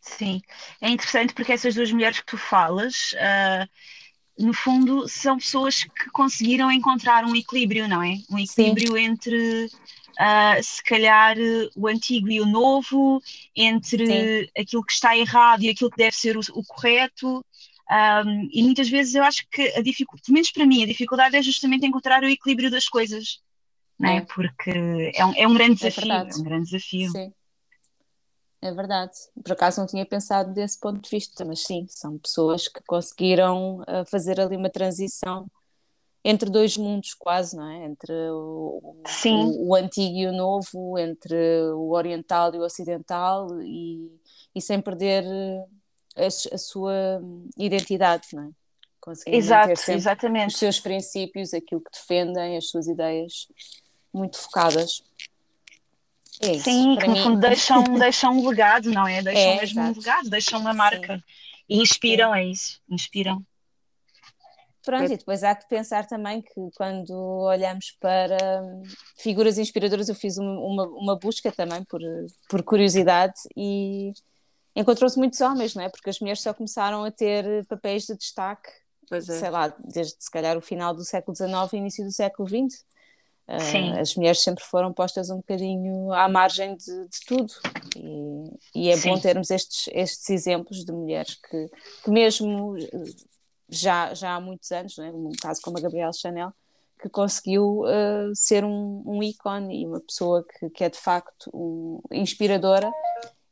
Sim, 0.00 0.40
é 0.80 0.88
interessante 0.88 1.34
porque 1.34 1.52
essas 1.52 1.74
duas 1.74 1.90
mulheres 1.90 2.20
que 2.20 2.26
tu 2.26 2.38
falas, 2.38 3.12
uh, 3.14 3.68
no 4.38 4.52
fundo, 4.52 5.08
são 5.08 5.38
pessoas 5.38 5.84
que 5.84 6.10
conseguiram 6.10 6.70
encontrar 6.70 7.24
um 7.24 7.34
equilíbrio, 7.34 7.88
não 7.88 8.02
é? 8.02 8.18
Um 8.30 8.38
equilíbrio 8.38 8.92
Sim. 8.92 8.98
entre 8.98 9.66
uh, 9.66 10.62
se 10.62 10.82
calhar 10.82 11.36
o 11.74 11.86
antigo 11.86 12.30
e 12.30 12.40
o 12.40 12.46
novo, 12.46 13.22
entre 13.54 14.06
Sim. 14.06 14.50
aquilo 14.58 14.84
que 14.84 14.92
está 14.92 15.16
errado 15.16 15.62
e 15.62 15.70
aquilo 15.70 15.90
que 15.90 15.96
deve 15.96 16.16
ser 16.16 16.36
o, 16.36 16.40
o 16.52 16.62
correto. 16.64 17.44
Um, 17.88 18.48
e 18.52 18.62
muitas 18.62 18.88
vezes 18.88 19.14
eu 19.14 19.22
acho 19.22 19.46
que 19.50 19.62
a 19.76 19.80
dificuldade, 19.80 20.24
pelo 20.26 20.34
menos 20.34 20.50
para 20.50 20.66
mim, 20.66 20.82
a 20.82 20.86
dificuldade 20.86 21.36
é 21.36 21.42
justamente 21.42 21.86
encontrar 21.86 22.22
o 22.22 22.28
equilíbrio 22.28 22.70
das 22.70 22.88
coisas, 22.88 23.40
não 23.98 24.10
é? 24.10 24.16
é. 24.16 24.20
Porque 24.22 25.12
é 25.14 25.24
um, 25.24 25.34
é 25.36 25.46
um 25.46 25.54
grande 25.54 25.86
é 25.86 25.88
desafio. 25.88 26.12
É, 26.12 26.36
um 26.36 26.42
grande 26.42 26.64
desafio. 26.64 27.10
Sim. 27.10 27.32
É 28.60 28.72
verdade. 28.72 29.12
Por 29.42 29.52
acaso 29.52 29.80
não 29.80 29.86
tinha 29.86 30.04
pensado 30.06 30.52
desse 30.52 30.78
ponto 30.80 31.00
de 31.00 31.10
vista, 31.10 31.44
mas 31.44 31.62
sim, 31.62 31.86
são 31.88 32.18
pessoas 32.18 32.68
que 32.68 32.82
conseguiram 32.86 33.80
uh, 33.80 34.04
fazer 34.10 34.40
ali 34.40 34.56
uma 34.56 34.70
transição 34.70 35.46
entre 36.24 36.50
dois 36.50 36.76
mundos 36.76 37.14
quase, 37.14 37.54
não 37.54 37.70
é? 37.70 37.84
Entre 37.84 38.12
o, 38.12 38.80
o, 38.82 39.68
o, 39.68 39.74
antigo 39.76 40.16
e 40.16 40.26
o 40.26 40.32
novo, 40.32 40.98
entre 40.98 41.36
o 41.74 41.92
oriental 41.92 42.52
e 42.52 42.58
o 42.58 42.62
ocidental 42.64 43.60
e, 43.62 44.10
e 44.52 44.60
sem 44.60 44.80
perder 44.80 45.24
a, 46.16 46.26
a, 46.26 46.58
sua 46.58 47.22
identidade, 47.56 48.26
não 48.32 48.42
é? 48.42 48.50
Conseguir 49.00 49.36
Exato, 49.36 49.92
exatamente. 49.92 50.54
os 50.54 50.58
seus 50.58 50.80
princípios, 50.80 51.54
aquilo 51.54 51.80
que 51.80 51.92
defendem, 51.92 52.56
as 52.56 52.68
suas 52.70 52.88
ideias 52.88 53.46
muito 54.12 54.36
focadas. 54.36 55.04
É 56.42 56.52
isso, 56.52 56.64
Sim, 56.64 56.96
que 56.96 57.06
no 57.06 57.16
fundo 57.16 57.40
deixam, 57.40 57.82
deixam 57.98 58.32
um 58.32 58.48
legado, 58.48 58.90
não 58.90 59.06
é? 59.06 59.22
Deixam 59.22 59.42
é, 59.42 59.60
mesmo 59.60 59.80
exato. 59.80 59.98
um 59.98 60.00
legado, 60.00 60.30
deixam 60.30 60.60
uma 60.60 60.74
marca. 60.74 61.16
Sim. 61.16 61.22
E 61.68 61.80
inspiram, 61.80 62.32
Sim. 62.32 62.38
é 62.38 62.44
isso, 62.44 62.80
inspiram. 62.88 63.44
Pronto, 64.86 65.12
e 65.12 65.16
depois 65.16 65.42
há 65.42 65.52
que 65.52 65.68
pensar 65.68 66.06
também 66.06 66.40
que 66.40 66.54
quando 66.76 67.10
olhamos 67.10 67.96
para 68.00 68.62
hum, 68.62 68.84
figuras 69.18 69.58
inspiradoras, 69.58 70.08
eu 70.08 70.14
fiz 70.14 70.38
uma, 70.38 70.84
uma 70.84 71.18
busca 71.18 71.50
também 71.50 71.82
por, 71.84 72.00
por 72.48 72.62
curiosidade 72.62 73.34
e 73.56 74.12
encontrou-se 74.76 75.18
muitos 75.18 75.40
homens, 75.40 75.74
não 75.74 75.82
é? 75.82 75.88
Porque 75.88 76.08
as 76.08 76.20
mulheres 76.20 76.40
só 76.40 76.54
começaram 76.54 77.02
a 77.02 77.10
ter 77.10 77.66
papéis 77.66 78.04
de 78.04 78.16
destaque, 78.16 78.70
é. 79.10 79.20
sei 79.20 79.50
lá, 79.50 79.74
desde 79.76 80.14
se 80.20 80.30
calhar 80.30 80.56
o 80.56 80.60
final 80.60 80.94
do 80.94 81.04
século 81.04 81.36
XIX 81.36 81.72
e 81.72 81.76
início 81.78 82.04
do 82.04 82.12
século 82.12 82.48
XX. 82.48 82.84
Uh, 83.48 84.00
as 84.00 84.16
mulheres 84.16 84.42
sempre 84.42 84.64
foram 84.64 84.92
postas 84.92 85.30
um 85.30 85.36
bocadinho 85.36 86.12
à 86.12 86.28
margem 86.28 86.76
de, 86.76 87.08
de 87.08 87.20
tudo 87.24 87.52
e, 87.94 88.50
e 88.74 88.90
é 88.90 88.96
Sim. 88.96 89.10
bom 89.10 89.20
termos 89.20 89.50
estes, 89.52 89.88
estes 89.92 90.28
exemplos 90.30 90.84
de 90.84 90.90
mulheres 90.90 91.36
que, 91.36 91.70
que 92.02 92.10
mesmo 92.10 92.74
já, 93.68 94.12
já 94.14 94.34
há 94.34 94.40
muitos 94.40 94.72
anos, 94.72 94.98
né, 94.98 95.12
um 95.12 95.30
caso 95.40 95.60
como 95.62 95.78
a 95.78 95.80
Gabriela 95.80 96.12
Chanel, 96.12 96.52
que 97.00 97.08
conseguiu 97.08 97.82
uh, 97.82 98.34
ser 98.34 98.64
um, 98.64 99.02
um 99.06 99.22
ícone 99.22 99.82
e 99.82 99.86
uma 99.86 100.00
pessoa 100.00 100.44
que, 100.44 100.70
que 100.70 100.82
é 100.82 100.88
de 100.88 100.98
facto 100.98 101.48
um, 101.54 102.00
inspiradora 102.10 102.90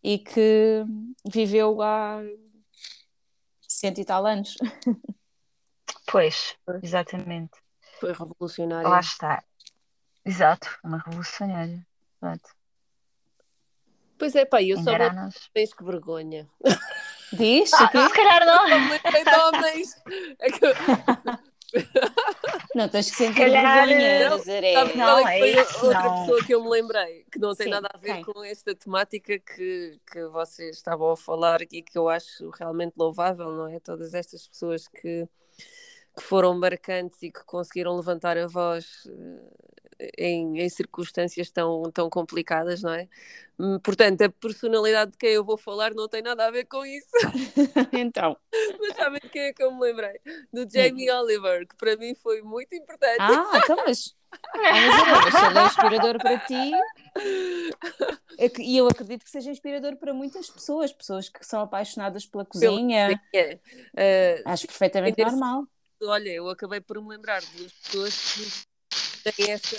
e 0.02 0.18
que 0.18 0.84
viveu 1.24 1.80
há 1.82 2.20
cento 3.60 4.00
e 4.00 4.04
tal 4.04 4.26
anos. 4.26 4.56
Pois, 6.06 6.54
exatamente. 6.82 7.52
Foi 7.98 8.12
revolucionária. 8.12 8.88
Lá 8.88 9.00
está. 9.00 9.42
Exato, 10.24 10.78
uma 10.82 10.98
revolucionária. 10.98 11.86
Exato. 12.22 12.50
Pois 14.18 14.34
é, 14.34 14.44
pá, 14.44 14.62
eu 14.62 14.76
só 14.78 14.96
vou... 14.96 15.30
tens 15.52 15.74
que 15.74 15.84
vergonha. 15.84 16.48
Diz? 17.32 17.72
Ah, 17.74 17.90
se 17.90 18.14
calhar 18.14 18.46
não. 18.46 18.64
homens. 19.48 19.94
Não, 22.74 22.88
tens 22.88 23.10
que 23.10 23.16
sentir 23.16 23.40
calhar... 23.40 23.86
vergonha, 23.86 24.30
não, 24.30 24.36
Nazaré. 24.36 24.74
Não, 24.74 24.96
não 24.96 25.28
é 25.28 25.38
foi 25.38 25.50
isso, 25.50 25.86
outra 25.86 26.02
não. 26.02 26.20
pessoa 26.20 26.44
que 26.44 26.54
eu 26.54 26.62
me 26.62 26.70
lembrei, 26.70 27.26
que 27.30 27.38
não 27.38 27.54
tem 27.54 27.66
Sim, 27.66 27.70
nada 27.72 27.88
a 27.92 27.98
ver 27.98 28.24
com 28.24 28.44
esta 28.44 28.74
temática 28.74 29.38
que, 29.38 29.98
que 30.10 30.26
vocês 30.26 30.76
estavam 30.76 31.10
a 31.10 31.16
falar 31.16 31.62
e 31.62 31.82
que 31.82 31.98
eu 31.98 32.08
acho 32.08 32.50
realmente 32.50 32.94
louvável, 32.96 33.50
não 33.50 33.68
é? 33.68 33.80
Todas 33.80 34.14
estas 34.14 34.46
pessoas 34.46 34.86
que, 34.86 35.28
que 36.16 36.22
foram 36.22 36.58
marcantes 36.58 37.22
e 37.22 37.30
que 37.30 37.44
conseguiram 37.44 37.96
levantar 37.96 38.38
a 38.38 38.46
voz 38.46 39.08
eh, 39.98 40.10
em, 40.18 40.60
em, 40.60 40.68
circunstâncias 40.68 41.50
tão, 41.50 41.90
tão 41.90 42.08
complicadas, 42.08 42.82
não 42.82 42.92
é? 42.92 43.08
Hum, 43.58 43.78
portanto, 43.78 44.22
a 44.22 44.28
personalidade 44.28 45.12
de 45.12 45.18
quem 45.18 45.30
eu 45.30 45.44
vou 45.44 45.56
falar 45.56 45.94
não 45.94 46.08
tem 46.08 46.22
nada 46.22 46.46
a 46.46 46.50
ver 46.50 46.64
com 46.66 46.84
isso. 46.84 47.10
então. 47.92 48.36
Mas 48.80 48.96
sabem 48.96 49.20
de 49.20 49.28
quem 49.28 49.42
é 49.42 49.52
que 49.52 49.62
eu 49.62 49.72
me 49.72 49.80
lembrei? 49.80 50.20
Do 50.52 50.68
Jamie. 50.70 51.10
Oliver, 51.10 51.66
que 51.66 51.76
para 51.76 51.96
mim 51.96 52.14
foi 52.14 52.42
muito 52.42 52.74
importante. 52.74 53.20
Ah, 53.20 53.60
então, 53.62 53.76
mas. 53.86 54.14
Ah, 54.32 54.40
mas 55.22 55.44
ele 55.44 55.58
é 55.58 55.66
inspirador 55.66 56.18
para 56.18 56.38
ti 56.40 56.72
e 58.58 58.76
eu 58.76 58.86
acredito 58.86 59.24
que 59.24 59.30
seja 59.30 59.50
inspirador 59.50 59.96
para 59.96 60.12
muitas 60.12 60.50
pessoas, 60.50 60.92
pessoas 60.92 61.28
que 61.28 61.44
são 61.46 61.60
apaixonadas 61.62 62.26
pela 62.26 62.44
cozinha. 62.44 63.20
Uh, 63.32 64.42
Acho 64.44 64.66
perfeitamente 64.66 65.22
normal. 65.22 65.66
Olha, 66.06 66.30
eu 66.30 66.48
acabei 66.48 66.80
por 66.80 67.00
me 67.02 67.08
lembrar 67.08 67.40
de 67.40 67.56
duas 67.56 67.72
pessoas 67.72 68.14
que 68.34 69.32
têm 69.32 69.52
essa 69.52 69.76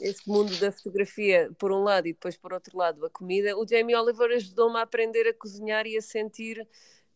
esse 0.00 0.28
mundo 0.28 0.56
da 0.58 0.72
fotografia 0.72 1.50
por 1.58 1.70
um 1.70 1.82
lado 1.82 2.08
e 2.08 2.12
depois 2.12 2.36
por 2.36 2.52
outro 2.52 2.76
lado 2.76 3.06
a 3.06 3.10
comida, 3.10 3.56
o 3.56 3.66
Jamie 3.66 3.94
Oliver 3.94 4.30
ajudou-me 4.32 4.78
a 4.78 4.82
aprender 4.82 5.28
a 5.28 5.34
cozinhar 5.34 5.86
e 5.86 5.96
a 5.96 6.02
sentir 6.02 6.66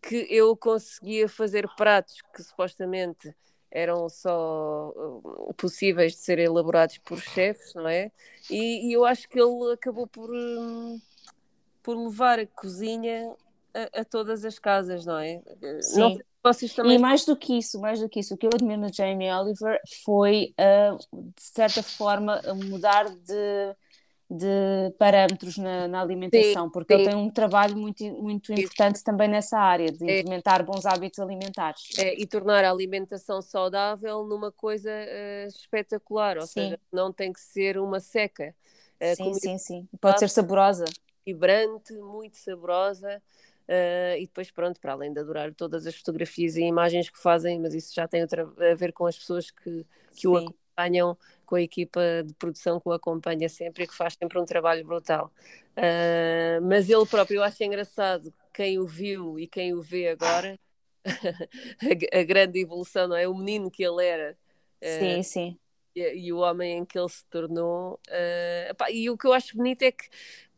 que 0.01 0.27
eu 0.31 0.57
conseguia 0.57 1.29
fazer 1.29 1.69
pratos 1.77 2.23
que 2.35 2.43
supostamente 2.43 3.35
eram 3.71 4.09
só 4.09 4.93
uh, 4.95 5.55
possíveis 5.55 6.13
de 6.13 6.19
ser 6.19 6.39
elaborados 6.39 6.99
por 6.99 7.21
chefes, 7.21 7.75
não 7.75 7.89
é? 7.89 8.13
E, 8.49 8.89
e 8.89 8.93
eu 8.93 9.05
acho 9.05 9.29
que 9.29 9.39
ele 9.39 9.73
acabou 9.73 10.07
por, 10.07 10.31
um, 10.31 11.01
por 11.83 11.97
levar 11.97 12.39
a 12.39 12.47
cozinha 12.47 13.35
a, 13.75 14.01
a, 14.01 14.05
todas 14.05 14.45
as 14.45 14.59
casas, 14.59 15.05
não 15.05 15.19
é? 15.19 15.43
Sim. 15.81 16.01
Não, 16.01 16.19
vocês 16.53 16.75
também... 16.75 16.97
E 16.97 16.99
mais 16.99 17.25
do 17.25 17.37
que 17.37 17.59
isso, 17.59 17.81
mais 17.81 18.01
do 18.01 18.09
que 18.09 18.21
isso, 18.21 18.35
o 18.35 18.37
que 18.37 18.47
eu 18.47 18.51
admiro 18.55 18.81
no 18.81 18.93
Jamie 18.93 19.31
Oliver 19.31 19.81
foi, 20.05 20.55
uh, 20.59 20.97
de 21.13 21.43
certa 21.43 21.83
forma, 21.83 22.41
mudar 22.69 23.09
de, 23.09 23.77
de 24.31 24.95
parâmetros 24.99 25.57
na, 25.59 25.89
na 25.89 26.01
alimentação, 26.01 26.67
sim, 26.67 26.73
porque 26.73 26.95
sim. 26.95 27.01
ele 27.01 27.11
tem 27.11 27.19
um 27.19 27.31
trabalho 27.31 27.77
muito, 27.77 28.05
muito 28.23 28.53
importante 28.53 29.03
também 29.03 29.29
nessa 29.29 29.59
área, 29.59 29.91
de 29.91 30.09
é. 30.09 30.21
implementar 30.21 30.65
bons 30.65 30.87
hábitos 30.87 31.19
alimentares. 31.19 31.83
É, 31.99 32.21
e 32.21 32.27
tornar 32.27 32.65
a 32.65 32.71
alimentação 32.71 33.43
saudável 33.43 34.25
numa 34.25 34.53
coisa 34.53 34.91
uh, 34.91 35.49
espetacular, 35.49 36.39
ou 36.39 36.47
seja, 36.47 36.79
não 36.93 37.13
tem 37.13 37.33
que 37.33 37.41
ser 37.41 37.79
uma 37.79 38.01
seca. 38.01 38.55
Uh, 39.01 39.17
sim, 39.17 39.35
sim, 39.35 39.59
sim. 39.59 39.89
Pode 40.01 40.19
ser 40.21 40.31
saborosa. 40.31 40.85
Vibrante, 41.27 41.93
muito 41.95 42.37
saborosa. 42.37 43.21
Uh, 43.69 44.17
e 44.19 44.27
depois, 44.27 44.51
pronto, 44.51 44.81
para 44.81 44.93
além 44.93 45.13
de 45.13 45.19
adorar 45.19 45.53
todas 45.53 45.87
as 45.87 45.97
fotografias 45.97 46.57
e 46.57 46.63
imagens 46.63 47.11
que 47.11 47.19
fazem, 47.19 47.59
mas 47.59 47.75
isso 47.75 47.93
já 47.93 48.07
tem 48.07 48.23
a 48.23 48.75
ver 48.77 48.93
com 48.93 49.07
as 49.07 49.19
pessoas 49.19 49.51
que, 49.51 49.85
que 50.15 50.29
o 50.29 50.37
acompanham, 50.37 51.19
com 51.45 51.57
a 51.57 51.63
equipa 51.63 52.01
de 52.25 52.33
produção 52.35 52.79
que 52.79 52.89
o 52.89 52.93
acompanha 52.93 53.49
sempre 53.49 53.85
e 53.85 53.87
que 53.87 53.95
faz 53.95 54.15
sempre 54.15 54.39
um 54.39 54.45
trabalho 54.45 54.85
brutal. 54.85 55.33
Uh, 55.77 56.63
mas 56.63 56.89
ele 56.89 57.05
próprio, 57.07 57.39
eu 57.39 57.43
acho 57.43 57.63
engraçado 57.65 58.33
quem 58.55 58.79
o 58.79 58.87
viu 58.87 59.39
e 59.39 59.49
quem 59.49 59.75
o 59.75 59.83
vê 59.83 60.09
agora, 60.09 60.59
a, 61.05 62.21
a, 62.21 62.23
grande 62.23 62.61
evolução, 62.61 63.09
não 63.09 63.17
é? 63.17 63.27
O 63.27 63.35
menino 63.35 63.71
que 63.71 63.85
ele 63.85 64.05
era. 64.05 64.39
Uh, 64.81 64.99
sim, 64.99 65.23
sim. 65.23 65.59
E, 65.95 66.27
e, 66.27 66.33
o 66.33 66.39
homem 66.39 66.79
em 66.79 66.85
que 66.85 66.99
ele 66.99 67.09
se 67.09 67.25
tornou. 67.27 68.01
Uh, 68.09 68.71
epá, 68.71 68.91
e 68.91 69.11
o 69.11 69.17
que 69.17 69.27
eu 69.27 69.33
acho 69.33 69.57
bonito 69.57 69.83
é 69.83 69.91
que 69.91 70.09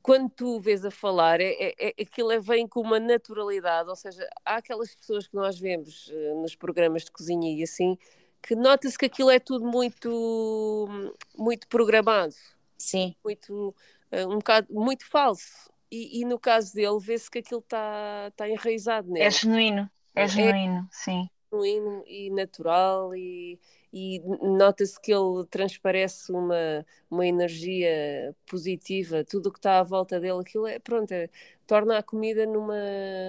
quando 0.08 0.30
tu 0.30 0.56
o 0.56 0.58
vês 0.58 0.86
a 0.86 0.90
falar, 0.90 1.38
é, 1.38 1.50
é, 1.50 1.74
é, 1.78 2.02
aquilo 2.02 2.30
é, 2.30 2.40
vem 2.40 2.66
com 2.66 2.80
uma 2.80 2.98
naturalidade, 2.98 3.90
ou 3.90 3.94
seja, 3.94 4.26
há 4.42 4.56
aquelas 4.56 4.94
pessoas 4.94 5.26
que 5.26 5.34
nós 5.34 5.58
vemos 5.58 6.08
uh, 6.08 6.40
nos 6.40 6.56
programas 6.56 7.04
de 7.04 7.10
cozinha 7.10 7.54
e 7.54 7.62
assim, 7.62 7.98
que 8.42 8.54
nota-se 8.54 8.96
que 8.96 9.04
aquilo 9.04 9.28
é 9.28 9.38
tudo 9.38 9.66
muito, 9.66 10.88
muito 11.36 11.68
programado. 11.68 12.34
Sim. 12.78 13.14
Muito, 13.22 13.74
uh, 14.10 14.32
um 14.32 14.38
bocado, 14.38 14.66
muito 14.70 15.06
falso. 15.06 15.70
E, 15.90 16.22
e 16.22 16.24
no 16.24 16.38
caso 16.38 16.72
dele, 16.72 16.98
vê-se 16.98 17.30
que 17.30 17.40
aquilo 17.40 17.60
está 17.60 18.32
tá 18.34 18.48
enraizado 18.48 19.10
nele. 19.10 19.26
É 19.26 19.30
genuíno, 19.30 19.90
é, 20.14 20.22
é 20.22 20.26
genuíno, 20.26 20.88
sim. 20.90 21.28
Genuíno 21.52 22.02
e 22.06 22.30
natural 22.30 23.14
e, 23.14 23.60
e 23.92 24.20
nota-se 24.42 25.00
que 25.00 25.12
ele 25.12 25.46
transparece 25.50 26.30
uma, 26.32 26.84
uma 27.10 27.26
energia 27.26 28.34
positiva, 28.46 29.24
tudo 29.24 29.48
o 29.48 29.52
que 29.52 29.58
está 29.58 29.78
à 29.78 29.82
volta 29.82 30.20
dele, 30.20 30.40
aquilo 30.40 30.66
é, 30.66 30.78
pronto, 30.78 31.12
é, 31.12 31.28
torna 31.66 31.98
a 31.98 32.02
comida 32.02 32.46
numa, 32.46 32.76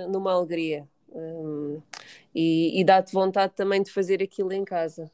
numa 0.10 0.34
alegria 0.34 0.88
um, 1.12 1.82
e, 2.34 2.80
e 2.80 2.84
dá-te 2.84 3.14
vontade 3.14 3.54
também 3.56 3.82
de 3.82 3.92
fazer 3.92 4.22
aquilo 4.22 4.52
em 4.54 4.64
casa. 4.64 5.12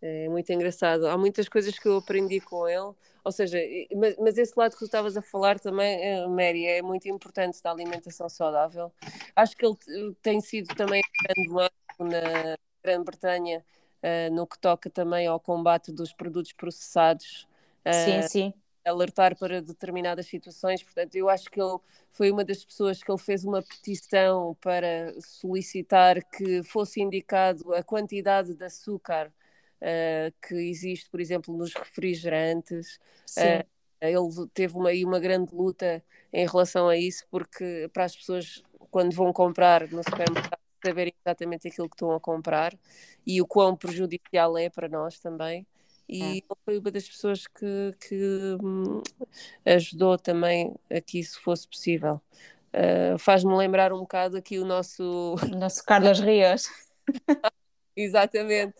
É 0.00 0.28
muito 0.28 0.52
engraçado. 0.52 1.06
Há 1.08 1.18
muitas 1.18 1.48
coisas 1.48 1.76
que 1.78 1.88
eu 1.88 1.96
aprendi 1.96 2.40
com 2.40 2.68
ele, 2.68 2.94
ou 3.24 3.32
seja, 3.32 3.58
mas, 3.96 4.16
mas 4.16 4.38
esse 4.38 4.52
lado 4.56 4.72
que 4.72 4.78
tu 4.78 4.84
estavas 4.84 5.16
a 5.16 5.22
falar 5.22 5.58
também, 5.58 6.00
é, 6.00 6.26
Mary, 6.26 6.66
é 6.66 6.82
muito 6.82 7.08
importante 7.08 7.62
da 7.62 7.72
alimentação 7.72 8.28
saudável. 8.28 8.92
Acho 9.34 9.56
que 9.56 9.66
ele 9.66 9.76
tem 10.22 10.40
sido 10.40 10.74
também 10.76 11.02
grande 11.22 11.70
na 11.98 12.56
Grã-Bretanha 12.82 13.64
uh, 14.02 14.34
no 14.34 14.46
que 14.46 14.58
toca 14.58 14.90
também 14.90 15.26
ao 15.26 15.40
combate 15.40 15.92
dos 15.92 16.12
produtos 16.12 16.52
processados. 16.52 17.48
Uh, 17.86 18.22
sim, 18.22 18.28
sim. 18.28 18.54
Alertar 18.84 19.36
para 19.36 19.60
determinadas 19.60 20.26
situações, 20.26 20.82
portanto, 20.82 21.14
eu 21.14 21.28
acho 21.28 21.50
que 21.50 21.60
ele 21.60 21.78
foi 22.10 22.30
uma 22.30 22.44
das 22.44 22.64
pessoas 22.64 23.02
que 23.02 23.10
ele 23.10 23.18
fez 23.18 23.44
uma 23.44 23.62
petição 23.62 24.56
para 24.60 25.14
solicitar 25.20 26.22
que 26.24 26.62
fosse 26.62 27.00
indicado 27.00 27.74
a 27.74 27.82
quantidade 27.82 28.54
de 28.54 28.64
açúcar 28.64 29.30
uh, 29.82 30.34
que 30.46 30.54
existe, 30.54 31.10
por 31.10 31.20
exemplo, 31.20 31.54
nos 31.54 31.74
refrigerantes. 31.74 32.98
Sim. 33.26 33.62
ele 34.00 34.48
teve 34.54 34.74
uma, 34.74 34.90
uma 35.04 35.20
grande 35.20 35.54
luta 35.54 36.02
em 36.32 36.46
relação 36.46 36.88
a 36.88 36.96
isso, 36.96 37.26
porque 37.30 37.90
para 37.92 38.04
as 38.04 38.16
pessoas, 38.16 38.62
quando 38.90 39.14
vão 39.14 39.32
comprar 39.34 39.86
no 39.88 40.02
supermercado, 40.02 40.57
saberem 40.84 41.12
exatamente 41.24 41.68
aquilo 41.68 41.88
que 41.88 41.94
estão 41.94 42.12
a 42.12 42.20
comprar 42.20 42.74
e 43.26 43.40
o 43.40 43.46
quão 43.46 43.76
prejudicial 43.76 44.56
é 44.56 44.68
para 44.70 44.88
nós 44.88 45.18
também. 45.18 45.66
E 46.08 46.38
é. 46.38 46.54
foi 46.64 46.78
uma 46.78 46.90
das 46.90 47.06
pessoas 47.06 47.46
que, 47.46 47.94
que 48.00 48.56
hum, 48.62 49.02
ajudou 49.66 50.16
também 50.16 50.74
a 50.90 51.00
que 51.00 51.18
isso 51.18 51.40
fosse 51.42 51.68
possível. 51.68 52.20
Uh, 52.72 53.18
Faz-me 53.18 53.54
lembrar 53.54 53.92
um 53.92 54.00
bocado 54.00 54.36
aqui 54.36 54.58
o 54.58 54.64
nosso. 54.64 55.36
O 55.42 55.56
nosso 55.56 55.84
Carlos 55.84 56.20
Rios. 56.20 56.64
Exatamente. 57.96 58.74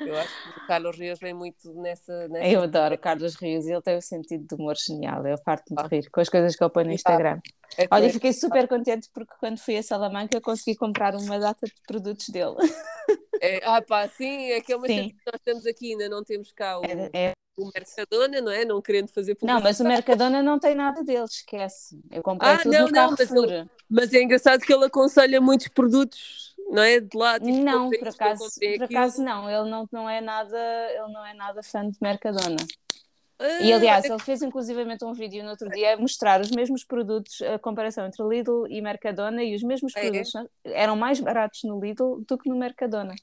Eu 0.00 0.16
acho 0.16 0.42
que 0.42 0.60
o 0.60 0.66
Carlos 0.66 0.98
Rios 0.98 1.18
vem 1.18 1.32
muito 1.32 1.72
nessa. 1.74 2.28
nessa... 2.28 2.46
Eu 2.46 2.62
adoro 2.62 2.94
o 2.94 2.98
Carlos 2.98 3.34
Rios, 3.36 3.66
ele 3.66 3.80
tem 3.80 3.96
um 3.96 4.00
sentido 4.00 4.46
de 4.46 4.54
humor 4.54 4.76
genial. 4.76 5.26
Eu 5.26 5.38
farto-me 5.38 5.82
de 5.82 5.88
rir 5.88 6.10
com 6.10 6.20
as 6.20 6.28
coisas 6.28 6.54
que 6.54 6.62
ele 6.62 6.70
põe 6.70 6.84
no 6.84 6.92
Instagram. 6.92 7.40
É 7.78 7.86
Olha, 7.90 8.10
fiquei 8.10 8.32
super 8.32 8.68
contente 8.68 9.08
porque 9.12 9.34
quando 9.40 9.58
fui 9.58 9.76
a 9.76 9.82
Salamanca 9.82 10.40
consegui 10.40 10.76
comprar 10.76 11.14
uma 11.14 11.38
data 11.38 11.66
de 11.66 11.74
produtos 11.86 12.28
dele. 12.28 12.56
É, 13.38 13.60
ah, 13.64 13.82
pá, 13.82 14.08
sim, 14.08 14.50
é 14.50 14.62
que 14.62 14.72
é 14.72 14.76
uma 14.76 14.86
coisa 14.86 15.02
que 15.02 15.16
nós 15.26 15.34
estamos 15.36 15.66
aqui, 15.66 15.92
ainda 15.92 16.08
não 16.08 16.24
temos 16.24 16.50
cá 16.52 16.80
o, 16.80 16.84
é, 16.84 17.10
é... 17.12 17.32
o 17.54 17.70
Mercadona, 17.70 18.40
não 18.40 18.50
é? 18.50 18.64
Não 18.64 18.80
querendo 18.80 19.08
fazer 19.08 19.34
publicidade. 19.34 19.62
Não, 19.62 19.62
mas 19.62 19.78
o 19.78 19.84
Mercadona 19.84 20.42
não 20.42 20.58
tem 20.58 20.74
nada 20.74 21.04
dele, 21.04 21.24
esquece. 21.24 22.00
Eu 22.10 22.22
comprei 22.22 22.50
ah, 22.50 22.58
tudo 22.58 22.72
não, 22.72 22.86
no 22.86 22.92
não, 22.92 23.10
mas, 23.10 23.30
ele, 23.30 23.70
mas 23.90 24.14
é 24.14 24.22
engraçado 24.22 24.62
que 24.62 24.72
ele 24.72 24.86
aconselha 24.86 25.38
muitos 25.38 25.68
produtos 25.68 26.55
não 26.70 26.82
é? 26.82 27.00
De 27.00 27.16
lá 27.16 27.38
tipo, 27.38 27.52
não 27.52 27.90
por 27.90 28.08
acaso 28.08 28.44
por 28.76 28.82
acaso 28.84 29.22
não. 29.22 29.50
Ele 29.50 29.70
não, 29.70 29.88
não 29.92 30.08
é 30.10 30.20
nada 30.20 30.58
ele 30.90 31.12
não 31.12 31.24
é 31.24 31.34
nada 31.34 31.62
fã 31.62 31.88
de 31.88 31.96
Mercadona. 32.00 32.56
Ah, 33.38 33.62
E 33.62 33.72
aliás, 33.72 34.04
ele 34.04 34.18
fez 34.18 34.40
inclusivamente 34.42 35.04
um 35.04 35.12
vídeo 35.12 35.44
no 35.44 35.50
outro 35.50 35.68
dia 35.70 35.94
a 35.94 35.96
mostrar 35.98 36.40
os 36.40 36.50
mesmos 36.50 36.84
produtos, 36.84 37.42
a 37.42 37.58
comparação 37.58 38.06
entre 38.06 38.22
Lidl 38.26 38.66
e 38.68 38.80
Mercadona, 38.80 39.42
e 39.42 39.54
os 39.54 39.62
mesmos 39.62 39.94
É? 39.94 40.00
produtos 40.00 40.32
eram 40.64 40.96
mais 40.96 41.20
baratos 41.20 41.62
no 41.64 41.78
Lidl 41.78 42.24
do 42.26 42.38
que 42.38 42.48
no 42.48 42.56
Mercadona. 42.56 43.14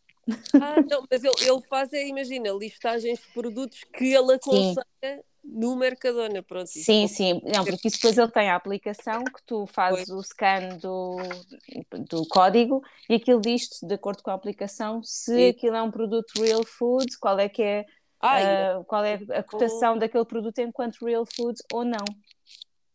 Ah, 0.54 0.76
não, 0.90 1.04
mas 1.10 1.24
ele, 1.24 1.34
ele 1.42 1.62
faz, 1.68 1.92
é, 1.94 2.08
imagina, 2.08 2.52
listagens 2.52 3.20
de 3.20 3.28
produtos 3.34 3.84
que 3.92 4.14
ele 4.14 4.34
aconselha 4.34 5.24
no 5.44 5.76
Mercadona. 5.76 6.42
Pronto, 6.44 6.68
Sim, 6.68 7.08
sim. 7.08 7.42
Não, 7.44 7.66
porque 7.66 7.88
isso 7.88 7.98
depois 7.98 8.18
ele 8.18 8.32
tem 8.32 8.50
a 8.50 8.56
aplicação 8.56 9.24
que 9.26 9.42
tu 9.46 9.66
fazes 9.68 10.10
o 10.10 10.22
scan 10.24 10.78
do, 10.78 11.18
do 12.10 12.26
código 12.28 12.82
e 13.10 13.16
aquilo 13.16 13.42
diz-te, 13.42 13.86
de 13.86 13.94
acordo 13.96 14.24
com 14.24 14.32
a 14.32 14.34
aplicação, 14.34 15.02
se 15.04 15.34
Sim. 15.34 15.50
aquilo 15.50 15.76
é 15.76 15.82
um 15.84 15.92
produto 15.92 16.42
real 16.42 16.64
food, 16.66 17.18
qual 17.20 17.38
é 17.40 17.50
que 17.50 17.62
é, 17.62 17.86
Ah, 18.20 18.80
ah, 18.80 18.84
qual 18.88 19.04
é 19.04 19.16
a 19.32 19.44
cotação 19.44 19.98
daquele 19.98 20.26
produto 20.26 20.60
enquanto 20.60 21.06
real 21.06 21.26
food 21.26 21.60
ou 21.70 21.84
não. 21.84 22.06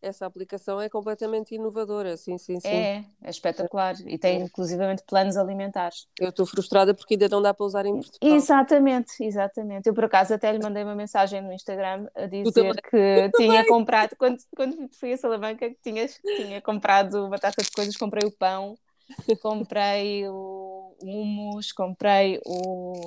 Essa 0.01 0.27
aplicação 0.27 0.81
é 0.81 0.89
completamente 0.89 1.55
inovadora, 1.55 2.17
sim, 2.17 2.39
sim, 2.39 2.61
sim. 2.61 2.69
É, 2.69 3.05
é 3.23 3.31
espetacular. 3.31 3.95
E 4.07 4.19
tem 4.19 4.43
inclusivamente 4.43 5.03
planos 5.07 5.37
alimentares. 5.37 6.07
Eu 6.19 6.31
estou 6.31 6.47
frustrada 6.47 6.95
porque 6.95 7.15
ainda 7.15 7.29
não 7.29 7.43
dá 7.43 7.53
para 7.53 7.67
usar 7.67 7.87
em 7.87 7.95
Portugal. 7.95 8.37
Exatamente, 8.37 9.25
exatamente. 9.25 9.89
Eu 9.89 9.95
por 9.95 10.05
acaso 10.05 10.35
até 10.35 10.53
lhe 10.53 10.63
mandei 10.63 10.85
uma 10.85 10.95
mensagem 10.95 11.41
no 11.41 11.53
Instagram 11.53 12.07
a 12.15 12.27
dizer 12.27 12.75
que 12.83 13.31
tinha 13.37 13.67
comprado, 13.67 14.17
quando, 14.17 14.39
quando 14.55 14.89
fui 14.99 15.13
a 15.13 15.17
Salamanca, 15.17 15.69
que 15.69 15.79
tinhas, 15.83 16.21
tinha 16.23 16.61
comprado 16.61 17.27
uma 17.27 17.37
data 17.37 17.63
de 17.63 17.71
coisas, 17.71 17.97
comprei 17.97 18.27
o 18.27 18.33
pão, 18.33 18.77
comprei 19.43 20.29
o 20.29 20.97
hummus, 21.03 21.73
comprei 21.73 22.41
o. 22.45 23.01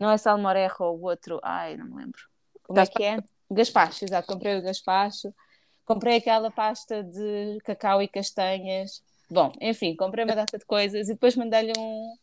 Não 0.00 0.10
é 0.10 0.16
salmorejo, 0.16 0.82
o 0.84 1.02
outro, 1.02 1.38
ai, 1.42 1.76
não 1.76 1.86
me 1.86 1.96
lembro. 1.96 2.20
Como 2.64 2.80
é 2.80 2.86
que 2.86 3.02
é? 3.02 3.18
Gaspacho, 3.50 4.04
exato, 4.04 4.32
comprei 4.32 4.58
o 4.58 4.62
gaspacho, 4.62 5.32
comprei 5.84 6.16
aquela 6.16 6.50
pasta 6.50 7.02
de 7.02 7.58
cacau 7.64 8.02
e 8.02 8.08
castanhas. 8.08 9.02
Bom, 9.30 9.52
enfim, 9.60 9.96
comprei 9.96 10.24
uma 10.24 10.34
data 10.34 10.58
de 10.58 10.64
coisas 10.64 11.08
e 11.08 11.12
depois 11.12 11.36
mandei-lhe 11.36 11.72
um, 11.78 12.14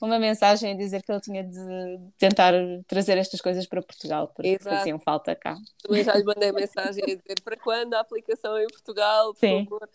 uma 0.00 0.18
mensagem 0.18 0.72
a 0.72 0.76
dizer 0.76 1.02
que 1.02 1.12
ele 1.12 1.20
tinha 1.20 1.44
de 1.44 1.98
tentar 2.18 2.52
trazer 2.86 3.18
estas 3.18 3.40
coisas 3.40 3.66
para 3.66 3.82
Portugal, 3.82 4.28
porque 4.28 4.48
Exato. 4.48 4.76
faziam 4.76 4.98
falta 4.98 5.34
cá. 5.34 5.56
Também 5.82 6.04
já 6.04 6.14
lhe 6.14 6.24
mandei 6.24 6.52
mensagem 6.52 7.04
a 7.04 7.06
dizer 7.06 7.40
para 7.42 7.56
quando 7.56 7.94
a 7.94 8.00
aplicação 8.00 8.58
em 8.58 8.66
Portugal, 8.66 9.32
por 9.32 9.40
Sim. 9.40 9.64
favor. 9.64 9.88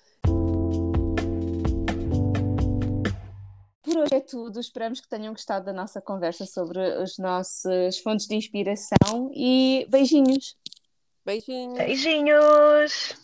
Por 3.81 3.97
hoje 3.97 4.15
é 4.15 4.19
tudo. 4.21 4.59
Esperamos 4.59 5.01
que 5.01 5.09
tenham 5.09 5.33
gostado 5.33 5.65
da 5.65 5.73
nossa 5.73 5.99
conversa 5.99 6.45
sobre 6.45 6.79
as 6.79 7.17
nossas 7.17 7.99
fontes 7.99 8.25
de 8.27 8.35
inspiração 8.35 9.29
e 9.33 9.85
beijinhos. 9.89 10.55
Beijinhos. 11.25 11.77
Beijinhos. 11.77 13.15